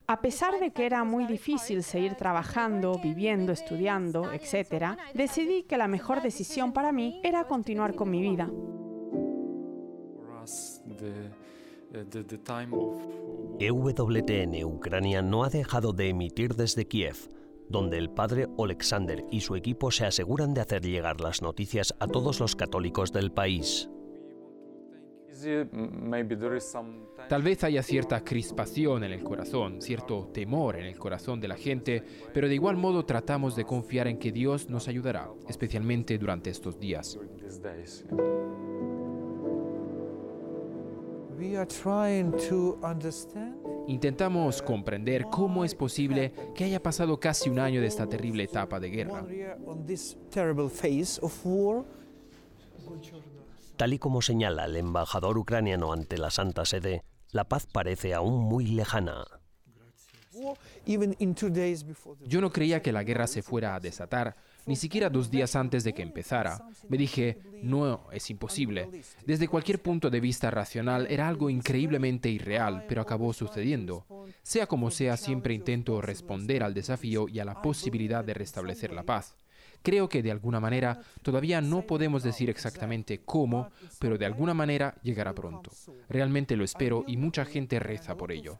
A 0.07 0.23
pesar 0.23 0.59
de 0.59 0.73
que 0.73 0.87
era 0.87 1.05
muy 1.05 1.27
difícil 1.27 1.83
seguir 1.83 2.15
trabajando, 2.15 2.99
viviendo, 3.03 3.53
estudiando, 3.53 4.33
etc., 4.33 4.97
decidí 5.13 5.65
que 5.65 5.77
la 5.77 5.87
mejor 5.87 6.23
decisión 6.23 6.73
para 6.73 6.93
mí 6.93 7.21
era 7.23 7.45
continuar 7.45 7.95
con 7.95 8.11
mi 8.11 8.23
vida. 8.23 8.51
EWTN 13.61 14.65
Ucrania 14.65 15.21
no 15.21 15.45
ha 15.45 15.51
dejado 15.51 15.93
de 15.93 16.09
emitir 16.09 16.55
desde 16.55 16.87
Kiev, 16.87 17.29
donde 17.69 17.99
el 17.99 18.11
padre 18.11 18.47
Alexander 18.59 19.25
y 19.31 19.41
su 19.41 19.57
equipo 19.57 19.91
se 19.91 20.07
aseguran 20.07 20.55
de 20.55 20.61
hacer 20.61 20.83
llegar 20.83 21.21
las 21.21 21.43
noticias 21.43 21.95
a 22.01 22.07
todos 22.07 22.41
los 22.41 22.57
católicos 22.57 23.13
del 23.13 23.33
país. 23.33 23.89
Tal 27.29 27.43
vez 27.43 27.63
haya 27.63 27.83
cierta 27.83 28.25
crispación 28.25 29.05
en 29.05 29.13
el 29.13 29.23
corazón, 29.23 29.81
cierto 29.81 30.29
temor 30.33 30.77
en 30.77 30.87
el 30.87 30.99
corazón 30.99 31.41
de 31.41 31.49
la 31.49 31.57
gente, 31.57 32.03
pero 32.33 32.49
de 32.49 32.55
igual 32.55 32.77
modo 32.77 33.05
tratamos 33.05 33.55
de 33.55 33.65
confiar 33.65 34.09
en 34.09 34.19
que 34.19 34.33
Dios 34.33 34.69
nos 34.69 34.89
ayudará, 34.89 35.31
especialmente 35.49 36.19
durante 36.19 36.51
estos 36.51 36.81
días. 36.81 37.19
Intentamos 43.87 44.63
comprender 44.63 45.25
cómo 45.31 45.65
es 45.65 45.75
posible 45.75 46.33
que 46.55 46.65
haya 46.65 46.83
pasado 46.83 47.19
casi 47.19 47.49
un 47.49 47.59
año 47.59 47.81
de 47.81 47.87
esta 47.87 48.07
terrible 48.07 48.45
etapa 48.45 48.79
de 48.81 48.91
guerra. 48.91 49.23
one 49.23 49.35
year 49.35 49.59
on 49.67 49.87
this 49.87 50.17
terrible 50.31 50.69
phase 50.69 51.19
of 51.23 51.35
war. 51.45 51.85
Tal 53.77 53.93
y 53.93 53.99
como 53.99 54.23
señala 54.23 54.65
el 54.65 54.77
embajador 54.77 55.39
ucraniano 55.39 55.93
ante 55.93 56.19
la 56.19 56.31
Santa 56.31 56.65
Sede, 56.65 57.05
la 57.31 57.49
paz 57.49 57.67
parece 57.67 58.15
aún 58.15 58.41
muy 58.41 58.67
lejana. 58.67 59.25
Yo 62.27 62.41
no 62.41 62.51
creía 62.51 62.83
que 62.83 62.93
la 62.93 63.05
guerra 63.05 63.27
se 63.27 63.43
fuera 63.43 63.75
a 63.75 63.81
desatar, 63.81 64.37
ni 64.67 64.77
siquiera 64.77 65.09
dos 65.09 65.31
días 65.31 65.57
antes 65.57 65.85
de 65.85 65.95
que 65.95 66.03
empezara. 66.03 66.61
Me 66.89 66.99
dije, 66.99 67.39
no, 67.63 68.07
es 68.13 68.31
imposible. 68.31 68.89
Desde 69.25 69.49
cualquier 69.49 69.81
punto 69.81 70.11
de 70.11 70.21
vista 70.21 70.51
racional 70.51 71.07
era 71.11 71.29
algo 71.29 71.51
increíblemente 71.51 72.29
irreal, 72.29 72.85
pero 72.89 73.03
acabó 73.03 73.33
sucediendo. 73.33 74.05
Sea 74.43 74.67
como 74.67 74.91
sea, 74.91 75.17
siempre 75.17 75.55
intento 75.55 76.01
responder 76.01 76.63
al 76.63 76.75
desafío 76.75 77.29
y 77.29 77.39
a 77.39 77.45
la 77.45 77.63
posibilidad 77.63 78.25
de 78.25 78.35
restablecer 78.35 78.93
la 78.93 79.05
paz. 79.05 79.35
Creo 79.83 80.09
que 80.09 80.23
de 80.23 80.31
alguna 80.31 80.61
manera 80.61 81.01
todavía 81.23 81.61
no 81.61 81.83
podemos 81.83 82.23
decir 82.23 82.51
exactamente 82.51 83.21
cómo, 83.25 83.71
pero 83.99 84.19
de 84.19 84.27
alguna 84.27 84.55
manera 84.55 84.97
llegará 85.03 85.35
pronto. 85.35 85.71
Realmente 86.09 86.57
lo 86.57 86.65
espero 86.65 87.05
y 87.07 87.17
mucha 87.17 87.45
gente 87.45 87.79
reza 87.79 88.17
por 88.17 88.33
ello. 88.33 88.59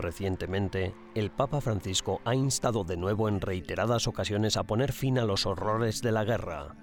Recientemente, 0.00 0.94
el 1.14 1.30
Papa 1.30 1.60
Francisco 1.60 2.20
ha 2.24 2.34
instado 2.34 2.84
de 2.84 2.96
nuevo 2.96 3.28
en 3.28 3.40
reiteradas 3.40 4.06
ocasiones 4.06 4.56
a 4.56 4.64
poner 4.64 4.92
fin 4.92 5.18
a 5.18 5.24
los 5.24 5.44
horrores 5.44 6.00
de 6.00 6.12
la 6.12 6.24
guerra. 6.24 6.74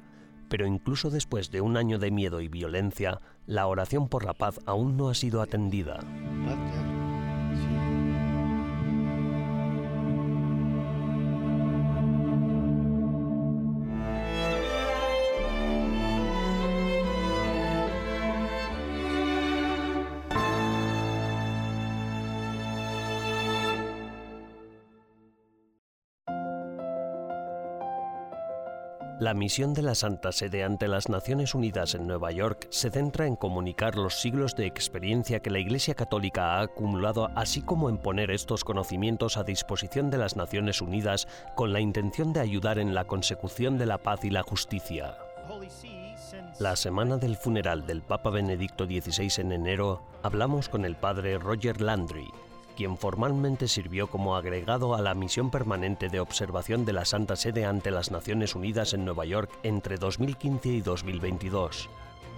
Pero 0.49 0.67
incluso 0.67 1.09
después 1.09 1.49
de 1.49 1.61
un 1.61 1.77
año 1.77 1.97
de 1.97 2.11
miedo 2.11 2.41
y 2.41 2.47
violencia, 2.47 3.19
la 3.47 3.67
oración 3.67 4.07
por 4.07 4.23
la 4.23 4.33
paz 4.33 4.59
aún 4.65 4.97
no 4.97 5.09
ha 5.09 5.15
sido 5.15 5.41
atendida. 5.41 5.99
La 29.27 29.33
misión 29.33 29.73
de 29.73 29.81
la 29.81 29.93
Santa 29.93 30.31
Sede 30.31 30.63
ante 30.63 30.87
las 30.87 31.09
Naciones 31.09 31.53
Unidas 31.53 31.95
en 31.95 32.07
Nueva 32.07 32.31
York 32.31 32.67
se 32.69 32.89
centra 32.89 33.27
en 33.27 33.35
comunicar 33.35 33.97
los 33.97 34.21
siglos 34.21 34.55
de 34.55 34.65
experiencia 34.65 35.41
que 35.41 35.49
la 35.49 35.59
Iglesia 35.59 35.95
Católica 35.95 36.55
ha 36.55 36.61
acumulado, 36.61 37.29
así 37.35 37.61
como 37.61 37.89
en 37.89 37.97
poner 37.97 38.31
estos 38.31 38.63
conocimientos 38.63 39.35
a 39.35 39.43
disposición 39.43 40.09
de 40.09 40.17
las 40.17 40.37
Naciones 40.37 40.81
Unidas 40.81 41.27
con 41.57 41.73
la 41.73 41.81
intención 41.81 42.31
de 42.31 42.39
ayudar 42.39 42.79
en 42.79 42.95
la 42.95 43.03
consecución 43.03 43.77
de 43.77 43.85
la 43.85 43.97
paz 43.97 44.23
y 44.23 44.29
la 44.29 44.43
justicia. 44.43 45.17
La 46.59 46.77
semana 46.77 47.17
del 47.17 47.35
funeral 47.35 47.85
del 47.85 48.03
Papa 48.03 48.29
Benedicto 48.29 48.85
XVI 48.85 49.41
en 49.41 49.51
enero, 49.51 50.03
hablamos 50.23 50.69
con 50.69 50.85
el 50.85 50.95
padre 50.95 51.37
Roger 51.37 51.81
Landry, 51.81 52.29
quien 52.77 52.95
formalmente 52.95 53.67
sirvió 53.67 54.05
como 54.07 54.35
agregado 54.35 54.93
a 54.93 55.01
la 55.01 55.15
misión 55.15 55.49
permanente 55.49 56.09
de 56.09 56.19
observación 56.19 56.85
de 56.85 56.93
la 56.93 57.05
Santa 57.05 57.35
Sede 57.35 57.65
ante 57.65 57.89
las 57.89 58.11
Naciones 58.11 58.53
Unidas 58.53 58.93
en 58.93 59.03
Nueva 59.03 59.25
York 59.25 59.49
entre 59.63 59.97
2015 59.97 60.69
y 60.69 60.81
2022. 60.81 61.89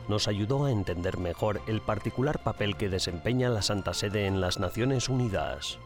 Nos 0.08 0.30
ayudó 0.30 0.64
a 0.64 0.72
entender 0.72 1.18
mejor 1.18 1.62
el 1.68 1.82
particular 1.82 2.42
papel 2.42 2.78
que 2.78 2.88
desempeña 2.88 3.50
la 3.50 3.62
Santa 3.62 3.94
Sede 3.94 4.28
en 4.28 4.40
las 4.40 4.60
Naciones 4.60 5.10
Unidas. 5.10 5.78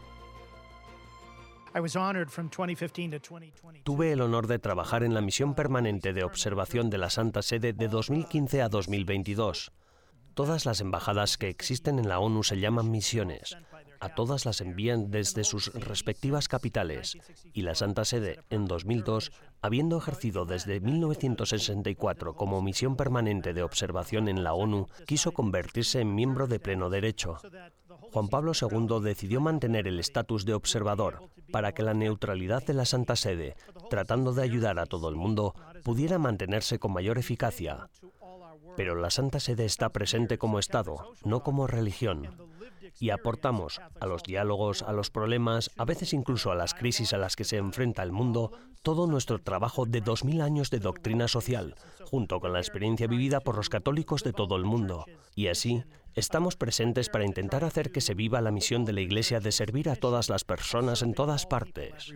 Tuve 3.82 4.12
el 4.12 4.20
honor 4.20 4.46
de 4.46 4.60
trabajar 4.60 5.02
en 5.02 5.14
la 5.14 5.20
misión 5.20 5.56
permanente 5.56 6.12
de 6.12 6.22
observación 6.22 6.90
de 6.90 6.98
la 6.98 7.10
Santa 7.10 7.42
Sede 7.42 7.72
de 7.72 7.88
2015 7.88 8.62
a 8.62 8.68
2022. 8.68 9.72
Todas 10.34 10.64
las 10.64 10.80
embajadas 10.80 11.36
que 11.36 11.48
existen 11.48 11.98
en 11.98 12.08
la 12.08 12.20
ONU 12.20 12.44
se 12.44 12.60
llaman 12.60 12.92
misiones. 12.92 13.56
A 14.00 14.14
todas 14.14 14.44
las 14.44 14.60
envían 14.60 15.10
desde 15.10 15.44
sus 15.44 15.72
respectivas 15.74 16.48
capitales 16.48 17.16
y 17.52 17.62
la 17.62 17.74
Santa 17.74 18.04
Sede, 18.04 18.40
en 18.50 18.66
2002, 18.66 19.32
habiendo 19.62 19.98
ejercido 19.98 20.44
desde 20.44 20.80
1964 20.80 22.34
como 22.34 22.62
misión 22.62 22.96
permanente 22.96 23.54
de 23.54 23.62
observación 23.62 24.28
en 24.28 24.44
la 24.44 24.54
ONU, 24.54 24.86
quiso 25.06 25.32
convertirse 25.32 26.00
en 26.00 26.14
miembro 26.14 26.46
de 26.46 26.60
pleno 26.60 26.90
derecho. 26.90 27.38
Juan 28.12 28.28
Pablo 28.28 28.52
II 28.60 29.02
decidió 29.02 29.40
mantener 29.40 29.88
el 29.88 29.98
estatus 29.98 30.44
de 30.44 30.54
observador 30.54 31.30
para 31.50 31.72
que 31.72 31.82
la 31.82 31.94
neutralidad 31.94 32.64
de 32.64 32.74
la 32.74 32.84
Santa 32.84 33.16
Sede, 33.16 33.56
tratando 33.90 34.32
de 34.32 34.42
ayudar 34.42 34.78
a 34.78 34.86
todo 34.86 35.08
el 35.08 35.16
mundo, 35.16 35.54
pudiera 35.84 36.18
mantenerse 36.18 36.80
con 36.80 36.92
mayor 36.92 37.18
eficacia. 37.18 37.88
Pero 38.76 38.96
la 38.96 39.10
Santa 39.10 39.38
Sede 39.38 39.64
está 39.64 39.90
presente 39.90 40.38
como 40.38 40.58
Estado, 40.58 41.12
no 41.24 41.44
como 41.44 41.68
religión 41.68 42.30
y 43.00 43.10
aportamos 43.10 43.80
a 44.00 44.06
los 44.06 44.22
diálogos, 44.22 44.82
a 44.82 44.92
los 44.92 45.10
problemas, 45.10 45.70
a 45.76 45.84
veces 45.84 46.12
incluso 46.12 46.50
a 46.50 46.54
las 46.54 46.74
crisis 46.74 47.12
a 47.12 47.18
las 47.18 47.36
que 47.36 47.44
se 47.44 47.56
enfrenta 47.56 48.02
el 48.02 48.12
mundo, 48.12 48.52
todo 48.82 49.06
nuestro 49.06 49.40
trabajo 49.40 49.86
de 49.86 50.02
2.000 50.02 50.42
años 50.42 50.70
de 50.70 50.78
doctrina 50.78 51.28
social, 51.28 51.74
junto 52.04 52.40
con 52.40 52.52
la 52.52 52.60
experiencia 52.60 53.06
vivida 53.06 53.40
por 53.40 53.56
los 53.56 53.68
católicos 53.68 54.22
de 54.22 54.32
todo 54.32 54.56
el 54.56 54.64
mundo. 54.64 55.06
Y 55.34 55.48
así, 55.48 55.84
estamos 56.14 56.56
presentes 56.56 57.08
para 57.08 57.24
intentar 57.24 57.64
hacer 57.64 57.90
que 57.90 58.00
se 58.00 58.14
viva 58.14 58.40
la 58.40 58.50
misión 58.50 58.84
de 58.84 58.92
la 58.92 59.00
Iglesia 59.00 59.40
de 59.40 59.52
servir 59.52 59.88
a 59.88 59.96
todas 59.96 60.28
las 60.28 60.44
personas 60.44 61.02
en 61.02 61.14
todas 61.14 61.46
partes. 61.46 62.12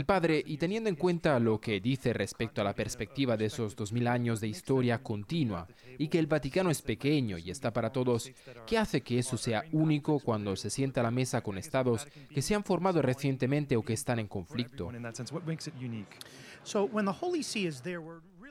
Y 0.00 0.04
padre, 0.04 0.42
y 0.44 0.56
teniendo 0.56 0.88
en 0.88 0.96
cuenta 0.96 1.38
lo 1.38 1.60
que 1.60 1.80
dice 1.80 2.12
respecto 2.12 2.60
a 2.60 2.64
la 2.64 2.74
perspectiva 2.74 3.36
de 3.36 3.46
esos 3.46 3.76
2000 3.76 4.06
años 4.08 4.40
de 4.40 4.48
historia 4.48 5.02
continua 5.02 5.66
y 5.98 6.08
que 6.08 6.18
el 6.18 6.26
Vaticano 6.26 6.70
es 6.70 6.82
pequeño 6.82 7.38
y 7.38 7.50
está 7.50 7.72
para 7.72 7.90
todos, 7.90 8.30
¿qué 8.66 8.78
hace 8.78 9.00
que 9.02 9.18
eso 9.18 9.36
sea 9.36 9.64
único 9.72 10.20
cuando 10.20 10.56
se 10.56 10.70
sienta 10.70 11.00
a 11.00 11.04
la 11.04 11.10
mesa 11.10 11.42
con 11.42 11.58
estados 11.58 12.06
que 12.32 12.42
se 12.42 12.54
han 12.54 12.64
formado 12.64 13.02
recientemente 13.02 13.76
o 13.76 13.82
que 13.82 13.92
están 13.92 14.18
en 14.18 14.28
conflicto? 14.28 14.90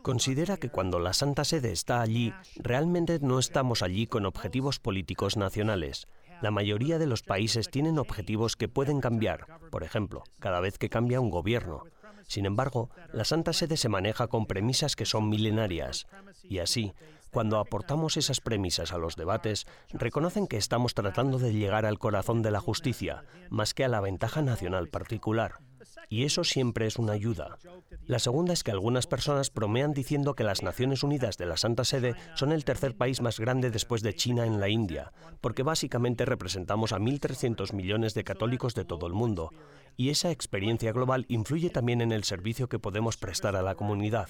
Considera 0.04 0.58
que 0.58 0.70
cuando 0.70 1.00
la 1.00 1.14
Santa 1.14 1.44
Sede 1.44 1.72
está 1.72 2.02
allí, 2.02 2.34
realmente 2.56 3.20
no 3.22 3.40
estamos 3.40 3.82
allí 3.82 4.08
con 4.08 4.26
objetivos 4.26 4.80
políticos 4.80 5.38
nacionales. 5.38 6.08
La 6.42 6.52
mayoría 6.52 6.98
de 7.00 7.08
los 7.08 7.22
países 7.22 7.70
tienen 7.70 8.00
objetivos 8.00 8.56
que 8.56 8.70
pueden 8.70 9.02
cambiar, 9.02 9.46
por 9.72 9.84
ejemplo, 9.84 10.24
cada 10.40 10.62
vez 10.62 10.78
que 10.78 10.90
cambia 10.90 11.20
un 11.20 11.30
gobierno. 11.30 11.84
Sin 12.28 12.46
embargo, 12.46 12.90
la 13.12 13.26
Santa 13.26 13.54
Sede 13.54 13.76
se 13.76 13.90
maneja 13.90 14.28
con 14.28 14.46
premisas 14.46 14.96
que 14.96 15.06
son 15.06 15.30
milenarias, 15.30 16.08
y 16.44 16.60
así, 16.60 16.94
cuando 17.32 17.60
aportamos 17.60 18.18
esas 18.18 18.40
premisas 18.40 18.94
a 18.94 18.98
los 18.98 19.16
debates, 19.16 19.68
reconocen 19.92 20.48
que 20.48 20.58
estamos 20.58 20.94
tratando 20.94 21.40
de 21.40 21.54
llegar 21.54 21.86
al 21.86 22.00
corazón 22.00 22.42
de 22.42 22.52
la 22.52 22.60
justicia, 22.60 23.26
más 23.50 23.74
que 23.74 23.84
a 23.84 23.90
la 23.90 24.00
ventaja 24.00 24.42
nacional 24.42 24.88
particular 24.88 25.60
y 26.08 26.24
eso 26.24 26.44
siempre 26.44 26.88
es 26.88 26.98
una 26.98 27.14
ayuda. 27.14 27.58
La 28.06 28.20
segunda 28.20 28.54
es 28.54 28.64
que 28.64 28.72
algunas 28.72 29.08
personas 29.08 29.54
bromean 29.54 29.94
diciendo 29.94 30.36
que 30.36 30.44
las 30.44 30.64
Naciones 30.64 31.04
Unidas 31.04 31.38
de 31.38 31.46
la 31.46 31.58
Santa 31.58 31.84
Sede 31.84 32.16
son 32.36 32.52
el 32.52 32.66
tercer 32.66 32.96
país 32.96 33.22
más 33.22 33.40
grande 33.40 33.72
después 33.72 34.02
de 34.02 34.16
China 34.16 34.46
en 34.46 34.60
la 34.60 34.70
India, 34.70 35.12
porque 35.42 35.64
básicamente 35.64 36.26
representamos 36.26 36.94
a 36.94 37.00
1.300 37.00 37.74
millones 37.74 38.14
de 38.14 38.24
católicos 38.24 38.76
de 38.76 38.86
todo 38.86 39.08
el 39.08 39.14
mundo, 39.14 39.52
y 39.98 40.10
esa 40.10 40.32
experiencia 40.32 40.92
global 40.92 41.26
influye 41.28 41.70
también 41.70 42.02
en 42.02 42.12
el 42.12 42.24
servicio 42.24 42.70
que 42.70 42.80
podemos 42.80 43.18
prestar 43.18 43.56
a 43.56 43.62
la 43.62 43.76
comunidad. 43.76 44.28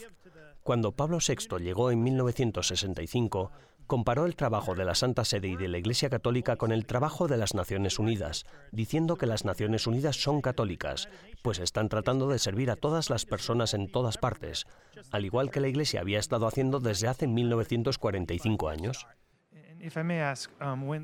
Cuando 0.63 0.91
Pablo 0.91 1.19
VI 1.25 1.63
llegó 1.63 1.91
en 1.91 2.03
1965, 2.03 3.51
comparó 3.89 4.28
el 4.28 4.36
trabajo 4.36 4.75
de 4.75 4.86
la 4.86 4.93
Santa 4.93 5.25
Sede 5.25 5.47
y 5.47 5.56
de 5.56 5.67
la 5.67 5.80
Iglesia 5.80 6.12
Católica 6.12 6.58
con 6.58 6.71
el 6.71 6.86
trabajo 6.86 7.28
de 7.28 7.38
las 7.38 7.56
Naciones 7.56 7.97
Unidas, 7.97 8.45
diciendo 8.71 9.17
que 9.17 9.25
las 9.25 9.45
Naciones 9.45 9.88
Unidas 9.88 10.15
son 10.15 10.41
católicas, 10.41 11.10
pues 11.41 11.58
están 11.58 11.89
tratando 11.89 12.28
de 12.28 12.38
servir 12.38 12.69
a 12.69 12.75
todas 12.75 13.10
las 13.10 13.25
personas 13.25 13.73
en 13.73 13.91
todas 13.91 14.19
partes, 14.19 14.67
al 15.10 15.25
igual 15.25 15.49
que 15.49 15.60
la 15.60 15.69
Iglesia 15.69 16.02
había 16.02 16.19
estado 16.19 16.45
haciendo 16.45 16.80
desde 16.80 17.08
hace 17.08 17.25
1945 17.25 18.69
años. 18.69 19.08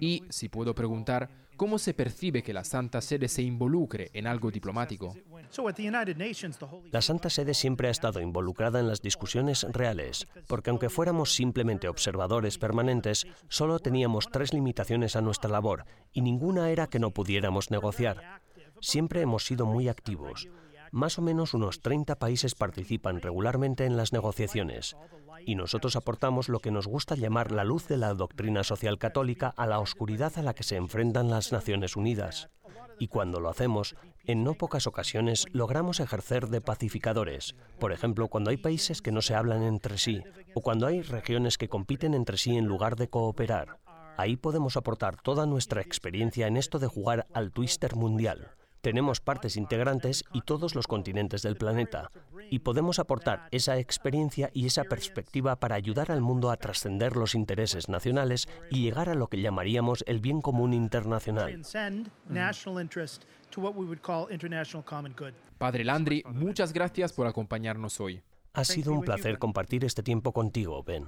Y, 0.02 0.24
si 0.30 0.50
puedo 0.50 0.76
preguntar, 0.76 1.30
¿cómo 1.56 1.78
se 1.78 1.94
percibe 1.94 2.44
que 2.44 2.54
la 2.54 2.64
Santa 2.64 3.02
Sede 3.02 3.28
se 3.28 3.42
involucre 3.42 4.10
en 4.14 4.28
algo 4.28 4.52
diplomático? 4.52 5.16
La 6.92 7.02
Santa 7.02 7.30
Sede 7.30 7.54
siempre 7.54 7.88
ha 7.88 7.92
estado 7.92 8.20
involucrada 8.20 8.80
en 8.80 8.88
las 8.88 9.02
discusiones 9.02 9.66
reales, 9.72 10.28
porque 10.48 10.70
aunque 10.70 10.90
fuéramos 10.90 11.34
simplemente 11.34 11.88
observadores 11.88 12.58
permanentes, 12.58 13.28
solo 13.48 13.80
teníamos 13.80 14.30
tres 14.32 14.54
limitaciones 14.54 15.16
a 15.16 15.22
nuestra 15.22 15.50
labor, 15.50 15.86
y 16.12 16.22
ninguna 16.22 16.70
era 16.70 16.88
que 16.88 17.00
no 17.00 17.12
pudiéramos 17.12 17.72
negociar. 17.72 18.42
Siempre 18.82 19.22
hemos 19.22 19.46
sido 19.46 19.66
muy 19.66 19.88
activos. 19.88 20.50
Más 20.92 21.18
o 21.18 21.22
menos 21.22 21.54
unos 21.54 21.82
30 21.82 22.16
países 22.16 22.56
participan 22.56 23.22
regularmente 23.22 23.86
en 23.86 23.98
las 23.98 24.14
negociaciones 24.14 24.96
y 25.46 25.56
nosotros 25.56 25.96
aportamos 25.96 26.50
lo 26.50 26.60
que 26.60 26.72
nos 26.72 26.88
gusta 26.88 27.16
llamar 27.16 27.52
la 27.52 27.64
luz 27.64 27.88
de 27.88 27.98
la 27.98 28.14
doctrina 28.14 28.64
social 28.64 28.98
católica 28.98 29.54
a 29.56 29.68
la 29.68 29.80
oscuridad 29.80 30.34
a 30.38 30.42
la 30.42 30.54
que 30.54 30.64
se 30.64 30.76
enfrentan 30.76 31.30
las 31.30 31.52
Naciones 31.52 31.96
Unidas. 31.96 32.50
Y 32.98 33.08
cuando 33.08 33.40
lo 33.40 33.50
hacemos, 33.50 33.96
en 34.26 34.44
no 34.44 34.54
pocas 34.54 34.88
ocasiones 34.88 35.46
logramos 35.52 36.00
ejercer 36.00 36.48
de 36.48 36.62
pacificadores, 36.62 37.56
por 37.80 37.92
ejemplo, 37.92 38.28
cuando 38.28 38.50
hay 38.50 38.58
países 38.58 39.02
que 39.02 39.12
no 39.12 39.22
se 39.22 39.36
hablan 39.36 39.64
entre 39.64 39.98
sí, 39.98 40.24
o 40.54 40.62
cuando 40.62 40.88
hay 40.88 41.02
regiones 41.02 41.58
que 41.58 41.70
compiten 41.70 42.14
entre 42.14 42.38
sí 42.38 42.58
en 42.58 42.66
lugar 42.66 42.96
de 42.96 43.10
cooperar. 43.10 43.80
Ahí 44.18 44.38
podemos 44.38 44.78
aportar 44.78 45.22
toda 45.22 45.46
nuestra 45.46 45.82
experiencia 45.82 46.48
en 46.48 46.56
esto 46.58 46.80
de 46.80 46.88
jugar 46.88 47.28
al 47.34 47.52
twister 47.52 47.96
mundial. 47.96 48.52
Tenemos 48.86 49.20
partes 49.20 49.58
integrantes 49.58 50.24
y 50.32 50.42
todos 50.42 50.76
los 50.76 50.86
continentes 50.86 51.42
del 51.42 51.56
planeta, 51.56 52.12
y 52.52 52.60
podemos 52.60 53.00
aportar 53.00 53.48
esa 53.50 53.80
experiencia 53.80 54.52
y 54.54 54.68
esa 54.68 54.84
perspectiva 54.84 55.56
para 55.56 55.74
ayudar 55.74 56.12
al 56.12 56.22
mundo 56.22 56.52
a 56.52 56.58
trascender 56.58 57.16
los 57.16 57.34
intereses 57.34 57.90
nacionales 57.90 58.48
y 58.70 58.84
llegar 58.84 59.10
a 59.10 59.16
lo 59.16 59.26
que 59.26 59.42
llamaríamos 59.42 60.04
el 60.06 60.20
bien 60.20 60.40
común 60.40 60.72
internacional. 60.72 61.64
Padre 65.58 65.84
Landry, 65.84 66.24
muchas 66.28 66.72
gracias 66.72 67.12
por 67.12 67.26
acompañarnos 67.26 68.00
hoy. 68.00 68.22
Ha 68.54 68.66
sido 68.66 68.94
un 68.94 69.02
placer 69.02 69.40
compartir 69.40 69.84
este 69.84 70.04
tiempo 70.04 70.32
contigo, 70.32 70.84
Ben. 70.84 71.08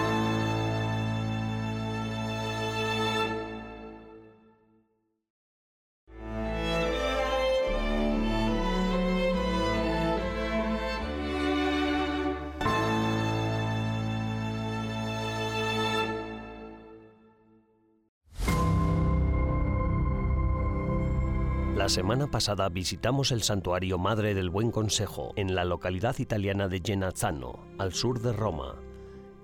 Semana 21.91 22.31
pasada 22.31 22.69
visitamos 22.69 23.33
el 23.33 23.43
santuario 23.43 23.97
Madre 23.97 24.33
del 24.33 24.49
Buen 24.49 24.71
Consejo 24.71 25.33
en 25.35 25.55
la 25.55 25.65
localidad 25.65 26.19
italiana 26.19 26.69
de 26.69 26.81
Genazzano, 26.81 27.65
al 27.77 27.91
sur 27.91 28.21
de 28.21 28.31
Roma. 28.31 28.75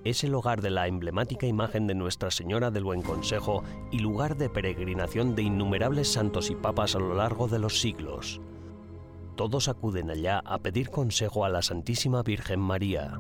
Es 0.05 0.23
el 0.23 0.33
hogar 0.33 0.62
de 0.62 0.69
la 0.69 0.88
emblemática 0.88 1.45
imagen 1.45 1.88
de 1.88 1.95
Nuestra 1.95 2.31
Señora 2.31 2.71
del 2.71 2.86
Buen 2.86 3.01
Consejo 3.01 3.65
y 3.91 3.99
lugar 3.99 4.38
de 4.38 4.49
peregrinación 4.49 5.36
de 5.36 5.41
innumerables 5.41 6.10
santos 6.10 6.49
y 6.49 6.55
papas 6.55 6.95
a 6.95 6.99
lo 6.99 7.15
largo 7.15 7.49
de 7.49 7.60
los 7.60 7.81
siglos. 7.81 8.39
Todos 9.36 9.67
acuden 9.67 10.10
allá 10.10 10.39
a 10.39 10.60
pedir 10.60 10.89
consejo 10.89 11.43
a 11.43 11.49
la 11.49 11.62
Santísima 11.62 12.23
Virgen 12.23 12.62
María. 12.62 13.19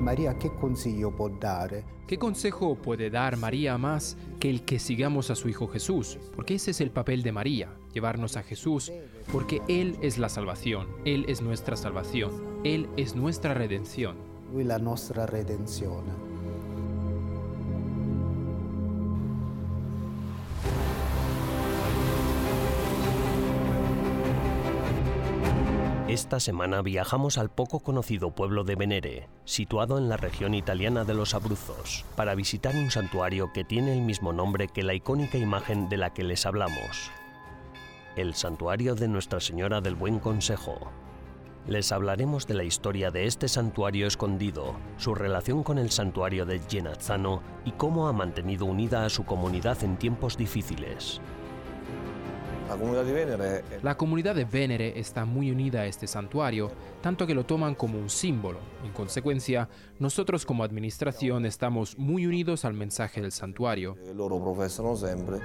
María, 0.00 0.38
¿qué 0.38 0.50
consejo 0.50 1.10
puede 1.10 1.38
dar? 1.40 1.84
¿Qué 2.06 2.18
consejo 2.18 2.76
puede 2.76 3.10
dar 3.10 3.36
María 3.36 3.78
más 3.78 4.16
que 4.38 4.50
el 4.50 4.62
que 4.62 4.78
sigamos 4.78 5.30
a 5.30 5.34
su 5.34 5.48
Hijo 5.48 5.66
Jesús? 5.68 6.18
Porque 6.34 6.54
ese 6.54 6.70
es 6.70 6.80
el 6.80 6.90
papel 6.90 7.22
de 7.22 7.32
María, 7.32 7.70
llevarnos 7.92 8.36
a 8.36 8.42
Jesús, 8.42 8.92
porque 9.32 9.62
Él 9.68 9.96
es 10.02 10.18
la 10.18 10.28
salvación, 10.28 10.86
Él 11.04 11.24
es 11.28 11.40
nuestra 11.40 11.76
salvación, 11.76 12.30
Él 12.62 12.88
es 12.96 13.16
nuestra 13.16 13.54
redención. 13.54 14.16
Lui 14.52 14.64
la 14.64 14.78
nostra 14.78 15.26
redenzione. 15.26 16.35
Esta 26.16 26.40
semana 26.40 26.80
viajamos 26.80 27.36
al 27.36 27.50
poco 27.50 27.80
conocido 27.80 28.30
pueblo 28.30 28.64
de 28.64 28.74
Venere, 28.74 29.28
situado 29.44 29.98
en 29.98 30.08
la 30.08 30.16
región 30.16 30.54
italiana 30.54 31.04
de 31.04 31.12
los 31.12 31.34
Abruzos, 31.34 32.06
para 32.16 32.34
visitar 32.34 32.74
un 32.74 32.90
santuario 32.90 33.52
que 33.52 33.64
tiene 33.64 33.92
el 33.92 34.00
mismo 34.00 34.32
nombre 34.32 34.66
que 34.66 34.82
la 34.82 34.94
icónica 34.94 35.36
imagen 35.36 35.90
de 35.90 35.98
la 35.98 36.14
que 36.14 36.24
les 36.24 36.46
hablamos. 36.46 37.10
El 38.16 38.32
santuario 38.32 38.94
de 38.94 39.08
Nuestra 39.08 39.40
Señora 39.40 39.82
del 39.82 39.94
Buen 39.94 40.18
Consejo. 40.18 40.90
Les 41.66 41.92
hablaremos 41.92 42.46
de 42.46 42.54
la 42.54 42.64
historia 42.64 43.10
de 43.10 43.26
este 43.26 43.46
santuario 43.46 44.06
escondido, 44.06 44.74
su 44.96 45.14
relación 45.14 45.62
con 45.62 45.76
el 45.76 45.90
santuario 45.90 46.46
de 46.46 46.60
Genazzano 46.60 47.42
y 47.66 47.72
cómo 47.72 48.08
ha 48.08 48.14
mantenido 48.14 48.64
unida 48.64 49.04
a 49.04 49.10
su 49.10 49.26
comunidad 49.26 49.84
en 49.84 49.98
tiempos 49.98 50.38
difíciles. 50.38 51.20
La 52.68 52.74
comunidad 52.74 53.04
de 53.04 53.12
Venere 53.12 53.62
La 53.82 53.96
comunidad 53.96 54.34
de 54.34 54.44
Venere 54.44 54.98
está 54.98 55.24
muy 55.24 55.52
unida 55.52 55.82
a 55.82 55.86
este 55.86 56.08
santuario, 56.08 56.72
tanto 57.00 57.26
que 57.26 57.34
lo 57.34 57.46
toman 57.46 57.76
como 57.76 57.98
un 57.98 58.10
símbolo. 58.10 58.58
En 58.84 58.92
consecuencia, 58.92 59.68
nosotros 60.00 60.44
como 60.44 60.64
administración 60.64 61.46
estamos 61.46 61.96
muy 61.96 62.26
unidos 62.26 62.64
al 62.64 62.74
mensaje 62.74 63.20
del 63.20 63.30
santuario. 63.30 63.96
sempre. 64.96 65.38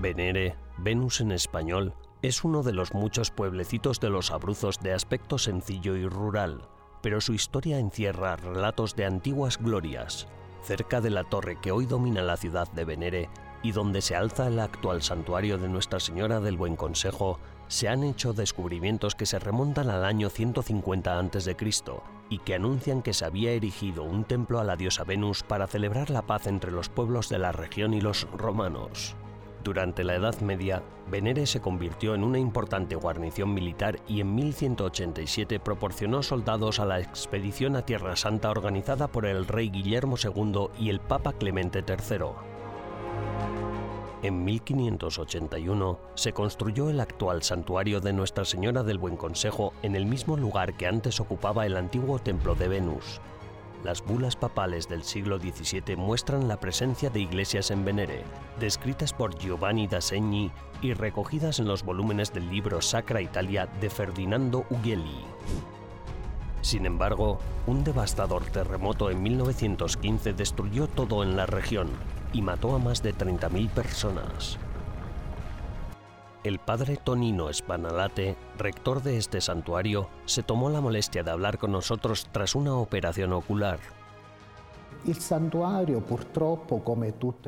Venere, 0.00 0.54
Venus 0.78 1.20
en 1.20 1.32
español, 1.32 1.94
es 2.22 2.44
uno 2.44 2.62
de 2.62 2.72
los 2.72 2.94
muchos 2.94 3.32
pueblecitos 3.32 3.98
de 3.98 4.10
los 4.10 4.30
Abruzos 4.30 4.78
de 4.78 4.92
aspecto 4.92 5.38
sencillo 5.38 5.96
y 5.96 6.06
rural, 6.06 6.62
pero 7.02 7.20
su 7.20 7.34
historia 7.34 7.80
encierra 7.80 8.36
relatos 8.36 8.94
de 8.94 9.06
antiguas 9.06 9.58
glorias. 9.58 10.28
Cerca 10.62 11.00
de 11.00 11.10
la 11.10 11.24
torre 11.24 11.58
que 11.60 11.72
hoy 11.72 11.86
domina 11.86 12.22
la 12.22 12.36
ciudad 12.36 12.70
de 12.70 12.84
Venere 12.84 13.28
y 13.62 13.72
donde 13.72 14.02
se 14.02 14.16
alza 14.16 14.48
el 14.48 14.58
actual 14.58 15.02
santuario 15.02 15.58
de 15.58 15.68
Nuestra 15.68 16.00
Señora 16.00 16.40
del 16.40 16.56
Buen 16.56 16.76
Consejo, 16.76 17.38
se 17.68 17.88
han 17.88 18.04
hecho 18.04 18.32
descubrimientos 18.32 19.14
que 19.14 19.24
se 19.24 19.38
remontan 19.38 19.88
al 19.88 20.04
año 20.04 20.28
150 20.28 21.18
a.C. 21.18 21.56
y 22.28 22.38
que 22.38 22.54
anuncian 22.54 23.02
que 23.02 23.14
se 23.14 23.24
había 23.24 23.52
erigido 23.52 24.02
un 24.02 24.24
templo 24.24 24.60
a 24.60 24.64
la 24.64 24.76
diosa 24.76 25.04
Venus 25.04 25.42
para 25.42 25.66
celebrar 25.66 26.10
la 26.10 26.22
paz 26.22 26.46
entre 26.46 26.70
los 26.70 26.88
pueblos 26.88 27.28
de 27.28 27.38
la 27.38 27.52
región 27.52 27.94
y 27.94 28.00
los 28.00 28.28
romanos. 28.32 29.16
Durante 29.64 30.02
la 30.02 30.16
Edad 30.16 30.40
Media, 30.40 30.82
Venere 31.08 31.46
se 31.46 31.60
convirtió 31.60 32.14
en 32.14 32.24
una 32.24 32.38
importante 32.38 32.96
guarnición 32.96 33.54
militar 33.54 34.00
y 34.08 34.20
en 34.20 34.34
1187 34.34 35.60
proporcionó 35.60 36.22
soldados 36.22 36.80
a 36.80 36.84
la 36.84 37.00
expedición 37.00 37.76
a 37.76 37.82
Tierra 37.82 38.16
Santa 38.16 38.50
organizada 38.50 39.06
por 39.08 39.24
el 39.24 39.46
rey 39.46 39.70
Guillermo 39.70 40.16
II 40.22 40.68
y 40.78 40.90
el 40.90 41.00
Papa 41.00 41.32
Clemente 41.34 41.84
III. 41.86 42.26
En 44.22 44.44
1581 44.44 45.98
se 46.14 46.32
construyó 46.32 46.88
el 46.88 47.00
actual 47.00 47.42
santuario 47.42 48.00
de 48.00 48.12
Nuestra 48.12 48.44
Señora 48.44 48.84
del 48.84 48.98
Buen 48.98 49.16
Consejo 49.16 49.72
en 49.82 49.96
el 49.96 50.06
mismo 50.06 50.36
lugar 50.36 50.76
que 50.76 50.86
antes 50.86 51.18
ocupaba 51.18 51.66
el 51.66 51.76
antiguo 51.76 52.20
templo 52.20 52.54
de 52.54 52.68
Venus. 52.68 53.20
Las 53.82 54.00
bulas 54.00 54.36
papales 54.36 54.88
del 54.88 55.02
siglo 55.02 55.40
XVII 55.40 55.96
muestran 55.96 56.46
la 56.46 56.60
presencia 56.60 57.10
de 57.10 57.18
iglesias 57.18 57.72
en 57.72 57.84
Venere, 57.84 58.22
descritas 58.60 59.12
por 59.12 59.36
Giovanni 59.36 59.88
da 59.88 60.00
Segni 60.00 60.52
y 60.82 60.94
recogidas 60.94 61.58
en 61.58 61.66
los 61.66 61.82
volúmenes 61.82 62.32
del 62.32 62.48
libro 62.48 62.80
Sacra 62.80 63.20
Italia 63.20 63.66
de 63.80 63.90
Ferdinando 63.90 64.64
Ughelli. 64.70 65.24
Sin 66.62 66.86
embargo, 66.86 67.38
un 67.66 67.84
devastador 67.84 68.44
terremoto 68.44 69.10
en 69.10 69.22
1915 69.22 70.32
destruyó 70.32 70.86
todo 70.86 71.22
en 71.22 71.36
la 71.36 71.44
región 71.44 71.88
y 72.32 72.40
mató 72.40 72.74
a 72.74 72.78
más 72.78 73.02
de 73.02 73.14
30.000 73.14 73.68
personas. 73.68 74.58
El 76.44 76.58
padre 76.58 76.96
Tonino 76.96 77.52
Spanalate, 77.52 78.36
rector 78.58 79.02
de 79.02 79.16
este 79.16 79.40
santuario, 79.40 80.08
se 80.24 80.42
tomó 80.42 80.70
la 80.70 80.80
molestia 80.80 81.22
de 81.22 81.30
hablar 81.30 81.58
con 81.58 81.70
nosotros 81.70 82.26
tras 82.32 82.54
una 82.54 82.74
operación 82.74 83.32
ocular. 83.32 83.78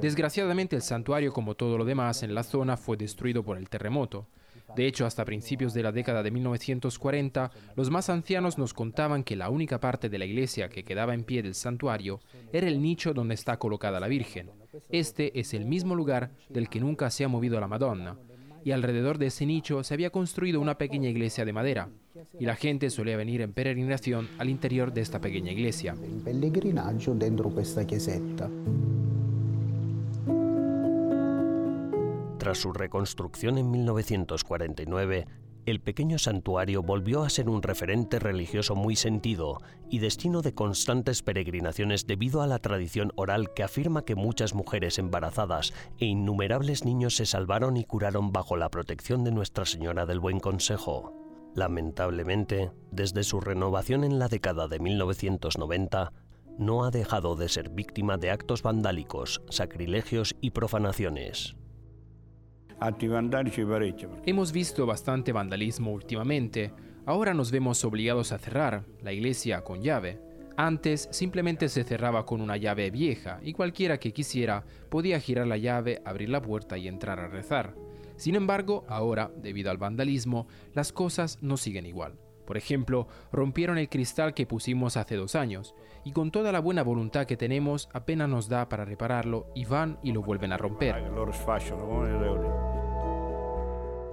Desgraciadamente 0.01 0.75
el 0.77 0.83
santuario, 0.83 1.33
como 1.33 1.55
todo 1.55 1.79
lo 1.79 1.85
demás 1.85 2.23
en 2.25 2.35
la 2.35 2.43
zona, 2.43 2.77
fue 2.77 2.97
destruido 2.97 3.45
por 3.45 3.59
el 3.59 3.69
terremoto. 3.69 4.27
De 4.77 4.87
hecho, 4.87 5.07
hasta 5.07 5.25
principios 5.25 5.73
de 5.75 5.83
la 5.83 5.93
década 5.93 6.23
de 6.23 6.31
1940, 6.31 7.51
los 7.77 7.91
más 7.91 8.09
ancianos 8.11 8.59
nos 8.59 8.75
contaban 8.75 9.23
que 9.23 9.37
la 9.37 9.51
única 9.51 9.79
parte 9.79 10.09
de 10.09 10.19
la 10.19 10.25
iglesia 10.25 10.69
que 10.69 10.85
quedaba 10.85 11.15
en 11.15 11.25
pie 11.25 11.43
del 11.43 11.55
santuario 11.55 12.21
era 12.53 12.67
el 12.67 12.83
nicho 12.83 13.15
donde 13.15 13.35
está 13.35 13.59
colocada 13.59 14.01
la 14.01 14.09
Virgen. 14.09 14.51
Este 14.91 15.39
es 15.39 15.55
el 15.55 15.65
mismo 15.65 15.95
lugar 15.95 16.33
del 16.49 16.69
que 16.69 16.81
nunca 16.81 17.11
se 17.11 17.25
ha 17.25 17.29
movido 17.29 17.61
la 17.61 17.69
Madonna. 17.69 18.17
Y 18.65 18.73
alrededor 18.73 19.19
de 19.19 19.27
ese 19.27 19.45
nicho 19.45 19.85
se 19.85 19.93
había 19.93 20.11
construido 20.11 20.61
una 20.61 20.79
pequeña 20.79 21.11
iglesia 21.11 21.45
de 21.45 21.53
madera. 21.53 21.91
Y 22.41 22.47
la 22.47 22.57
gente 22.57 22.89
solía 22.89 23.17
venir 23.17 23.43
en 23.43 23.53
peregrinación 23.53 24.29
al 24.39 24.49
interior 24.49 24.93
de 24.93 25.03
esta 25.03 25.21
pequeña 25.21 25.53
iglesia. 25.53 25.95
Tras 32.45 32.59
su 32.59 32.75
reconstrucción 32.75 33.57
en 33.57 33.71
1949, 33.71 35.27
el 35.65 35.81
pequeño 35.81 36.19
santuario 36.19 36.83
volvió 36.83 37.23
a 37.23 37.31
ser 37.31 37.49
un 37.49 37.63
referente 37.63 38.19
religioso 38.19 38.75
muy 38.75 38.97
sentido 38.97 39.63
y 39.89 40.01
destino 40.01 40.43
de 40.43 40.53
constantes 40.53 41.23
peregrinaciones 41.23 42.07
debido 42.07 42.43
a 42.43 42.47
la 42.47 42.59
tradición 42.59 43.13
oral 43.17 43.55
que 43.55 43.63
afirma 43.63 44.05
que 44.05 44.15
muchas 44.15 44.53
mujeres 44.53 44.99
embarazadas 44.99 45.73
e 45.99 46.05
innumerables 46.05 46.85
niños 46.85 47.17
se 47.17 47.25
salvaron 47.25 47.79
y 47.79 47.85
curaron 47.85 48.31
bajo 48.31 48.59
la 48.59 48.69
protección 48.69 49.25
de 49.25 49.33
Nuestra 49.33 49.65
Señora 49.65 50.05
del 50.05 50.21
Buen 50.21 50.39
Consejo. 50.39 51.15
Lamentablemente, 51.55 52.73
desde 52.91 53.25
su 53.25 53.41
renovación 53.41 54.05
en 54.05 54.19
la 54.19 54.29
década 54.29 54.69
de 54.69 54.81
1990, 54.81 56.13
no 56.59 56.85
ha 56.85 56.91
dejado 56.91 57.37
de 57.37 57.49
ser 57.49 57.71
víctima 57.71 58.19
de 58.19 58.31
actos 58.31 58.61
vandálicos, 58.61 59.41
sacrilegios 59.49 60.37
y 60.43 60.51
profanaciones. 60.51 61.57
Hemos 64.27 64.53
visto 64.53 64.87
bastante 64.87 65.33
vandalismo 65.33 65.93
últimamente. 65.93 66.73
Ahora 67.07 67.35
nos 67.35 67.51
vemos 67.51 67.85
obligados 67.85 68.33
a 68.33 68.39
cerrar 68.39 68.85
la 69.03 69.13
iglesia 69.13 69.63
con 69.63 69.83
llave. 69.83 70.21
Antes 70.57 71.09
simplemente 71.11 71.69
se 71.69 71.85
cerraba 71.85 72.25
con 72.27 72.41
una 72.41 72.57
llave 72.57 72.91
vieja 72.91 73.41
y 73.43 73.53
cualquiera 73.53 73.99
que 73.99 74.13
quisiera 74.13 74.65
podía 74.89 75.19
girar 75.19 75.47
la 75.47 75.57
llave, 75.57 76.01
abrir 76.05 76.29
la 76.29 76.41
puerta 76.43 76.79
y 76.79 76.87
entrar 76.87 77.19
a 77.19 77.29
rezar. 77.29 77.75
Sin 78.17 78.37
embargo, 78.37 78.85
ahora, 78.89 79.33
debido 79.37 79.71
al 79.71 79.79
vandalismo, 79.79 80.47
las 80.73 80.93
cosas 80.93 81.39
no 81.43 81.57
siguen 81.57 81.87
igual. 81.87 82.15
Por 82.45 82.57
ejemplo, 82.57 83.07
rompieron 83.33 83.79
el 83.79 83.89
cristal 83.89 84.35
que 84.35 84.47
pusimos 84.47 84.97
hace 84.97 85.17
dos 85.17 85.35
años, 85.35 85.75
y 86.05 86.13
con 86.13 86.31
toda 86.31 86.53
la 86.53 86.61
buena 86.61 86.83
voluntad 86.83 87.27
que 87.27 87.37
tenemos 87.37 87.89
apenas 87.93 88.29
nos 88.29 88.49
da 88.49 88.69
para 88.69 88.85
repararlo 88.85 89.47
y 89.55 89.65
van 89.65 89.99
y 90.03 90.13
lo 90.13 90.23
vuelven 90.23 90.53
a 90.53 90.59
romper. 90.59 90.97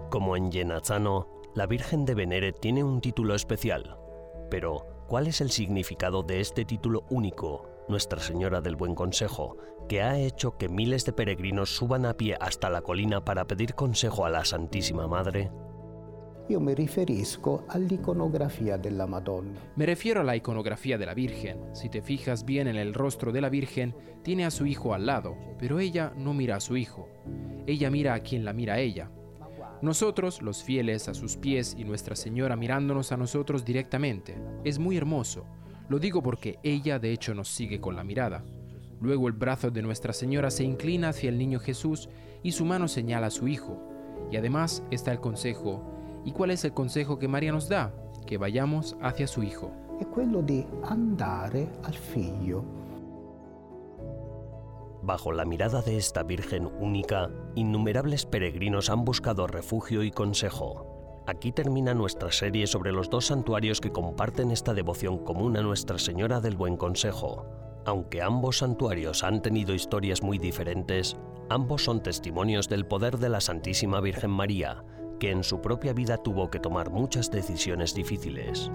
Como 0.09 0.35
en 0.35 0.51
Genazzano, 0.51 1.27
la 1.53 1.67
Virgen 1.67 2.05
de 2.05 2.15
Venere 2.15 2.53
tiene 2.53 2.83
un 2.83 3.01
título 3.01 3.35
especial. 3.35 3.97
Pero, 4.49 5.05
¿cuál 5.07 5.27
es 5.27 5.41
el 5.41 5.51
significado 5.51 6.23
de 6.23 6.39
este 6.39 6.65
título 6.65 7.05
único, 7.09 7.69
Nuestra 7.87 8.19
Señora 8.19 8.61
del 8.61 8.75
Buen 8.75 8.95
Consejo, 8.95 9.57
que 9.87 10.01
ha 10.01 10.17
hecho 10.17 10.57
que 10.57 10.69
miles 10.69 11.05
de 11.05 11.13
peregrinos 11.13 11.75
suban 11.75 12.05
a 12.05 12.15
pie 12.15 12.37
hasta 12.39 12.69
la 12.69 12.81
colina 12.81 13.25
para 13.25 13.47
pedir 13.47 13.75
consejo 13.75 14.25
a 14.25 14.29
la 14.29 14.45
Santísima 14.45 15.07
Madre? 15.07 15.51
Io 16.51 16.59
mi 16.59 16.73
riferisco 16.73 17.65
della 18.81 19.05
Madonna. 19.05 19.57
Me 19.77 19.85
refiero 19.85 20.19
a 20.19 20.23
la 20.25 20.35
iconografía 20.35 20.97
de 20.97 21.05
la 21.05 21.13
Virgen. 21.13 21.73
Si 21.73 21.87
te 21.87 22.01
fijas 22.01 22.43
bien 22.43 22.67
en 22.67 22.75
el 22.75 22.93
rostro 22.93 23.31
de 23.31 23.39
la 23.39 23.47
Virgen, 23.47 23.95
tiene 24.21 24.43
a 24.43 24.51
su 24.51 24.65
hijo 24.65 24.93
al 24.93 25.05
lado, 25.05 25.37
pero 25.57 25.79
ella 25.79 26.11
no 26.17 26.33
mira 26.33 26.57
a 26.57 26.59
su 26.59 26.75
hijo. 26.75 27.07
ella 27.67 27.89
mira 27.89 28.15
a 28.15 28.19
quien 28.19 28.43
la 28.43 28.51
mira 28.51 28.73
a 28.73 28.79
ella. 28.79 29.09
Nosotros, 29.81 30.41
los 30.41 30.61
fieles, 30.61 31.07
a 31.07 31.13
sus 31.13 31.37
pies 31.37 31.73
y 31.79 31.85
Nuestra 31.85 32.17
Señora 32.17 32.57
mirándonos 32.57 33.13
a 33.13 33.17
nosotros 33.17 33.63
directamente. 33.63 34.35
Es 34.65 34.77
muy 34.77 34.97
hermoso. 34.97 35.45
Lo 35.87 35.99
digo 35.99 36.21
porque 36.21 36.59
ella 36.63 36.99
de 36.99 37.13
hecho 37.13 37.33
nos 37.33 37.47
sigue 37.47 37.79
con 37.79 37.95
la 37.95 38.03
mirada. 38.03 38.43
Luego 38.99 39.29
el 39.29 39.33
brazo 39.33 39.71
de 39.71 39.81
Nuestra 39.81 40.11
Señora 40.11 40.51
se 40.51 40.65
inclina 40.65 41.09
hacia 41.09 41.29
el 41.29 41.37
niño 41.37 41.61
Jesús 41.61 42.09
y 42.43 42.51
su 42.51 42.65
mano 42.65 42.89
señala 42.89 43.27
a 43.27 43.31
su 43.31 43.47
hijo. 43.47 43.81
Y 44.29 44.35
además 44.35 44.83
está 44.91 45.13
el 45.13 45.21
consejo. 45.21 46.00
¿Y 46.23 46.31
cuál 46.31 46.51
es 46.51 46.63
el 46.65 46.73
consejo 46.73 47.17
que 47.17 47.27
María 47.27 47.51
nos 47.51 47.67
da? 47.67 47.93
Que 48.25 48.37
vayamos 48.37 48.95
hacia 49.01 49.27
su 49.27 49.43
hijo. 49.43 49.71
È 49.99 50.05
quello 50.05 50.41
di 50.41 50.65
andare 50.83 51.69
al 51.83 51.93
figlio. 51.93 52.63
Bajo 55.03 55.31
la 55.31 55.45
mirada 55.45 55.81
de 55.81 55.97
esta 55.97 56.21
Virgen 56.23 56.67
única, 56.79 57.29
innumerables 57.55 58.25
peregrinos 58.25 58.89
han 58.89 59.03
buscado 59.03 59.47
refugio 59.47 60.03
y 60.03 60.11
consejo. 60.11 61.23
Aquí 61.25 61.51
termina 61.51 61.93
nuestra 61.93 62.31
serie 62.31 62.67
sobre 62.67 62.91
los 62.91 63.09
dos 63.09 63.27
santuarios 63.27 63.81
que 63.81 63.91
comparten 63.91 64.51
esta 64.51 64.73
devoción 64.73 65.19
común 65.19 65.57
a 65.57 65.61
Nuestra 65.61 65.97
Señora 65.97 66.39
del 66.39 66.55
Buen 66.55 66.77
Consejo. 66.77 67.45
Aunque 67.85 68.21
ambos 68.21 68.59
santuarios 68.59 69.23
han 69.23 69.41
tenido 69.41 69.73
historias 69.73 70.21
muy 70.21 70.37
diferentes, 70.37 71.17
ambos 71.49 71.83
son 71.83 72.03
testimonios 72.03 72.69
del 72.69 72.85
poder 72.85 73.17
de 73.17 73.29
la 73.29 73.41
Santísima 73.41 74.01
Virgen 74.01 74.31
María, 74.31 74.83
que 75.21 75.29
en 75.29 75.43
su 75.43 75.61
propia 75.61 75.93
vida 75.93 76.17
tuvo 76.17 76.49
que 76.49 76.59
tomar 76.59 76.89
muchas 76.89 77.29
decisiones 77.29 77.93
difíciles. 77.93 78.71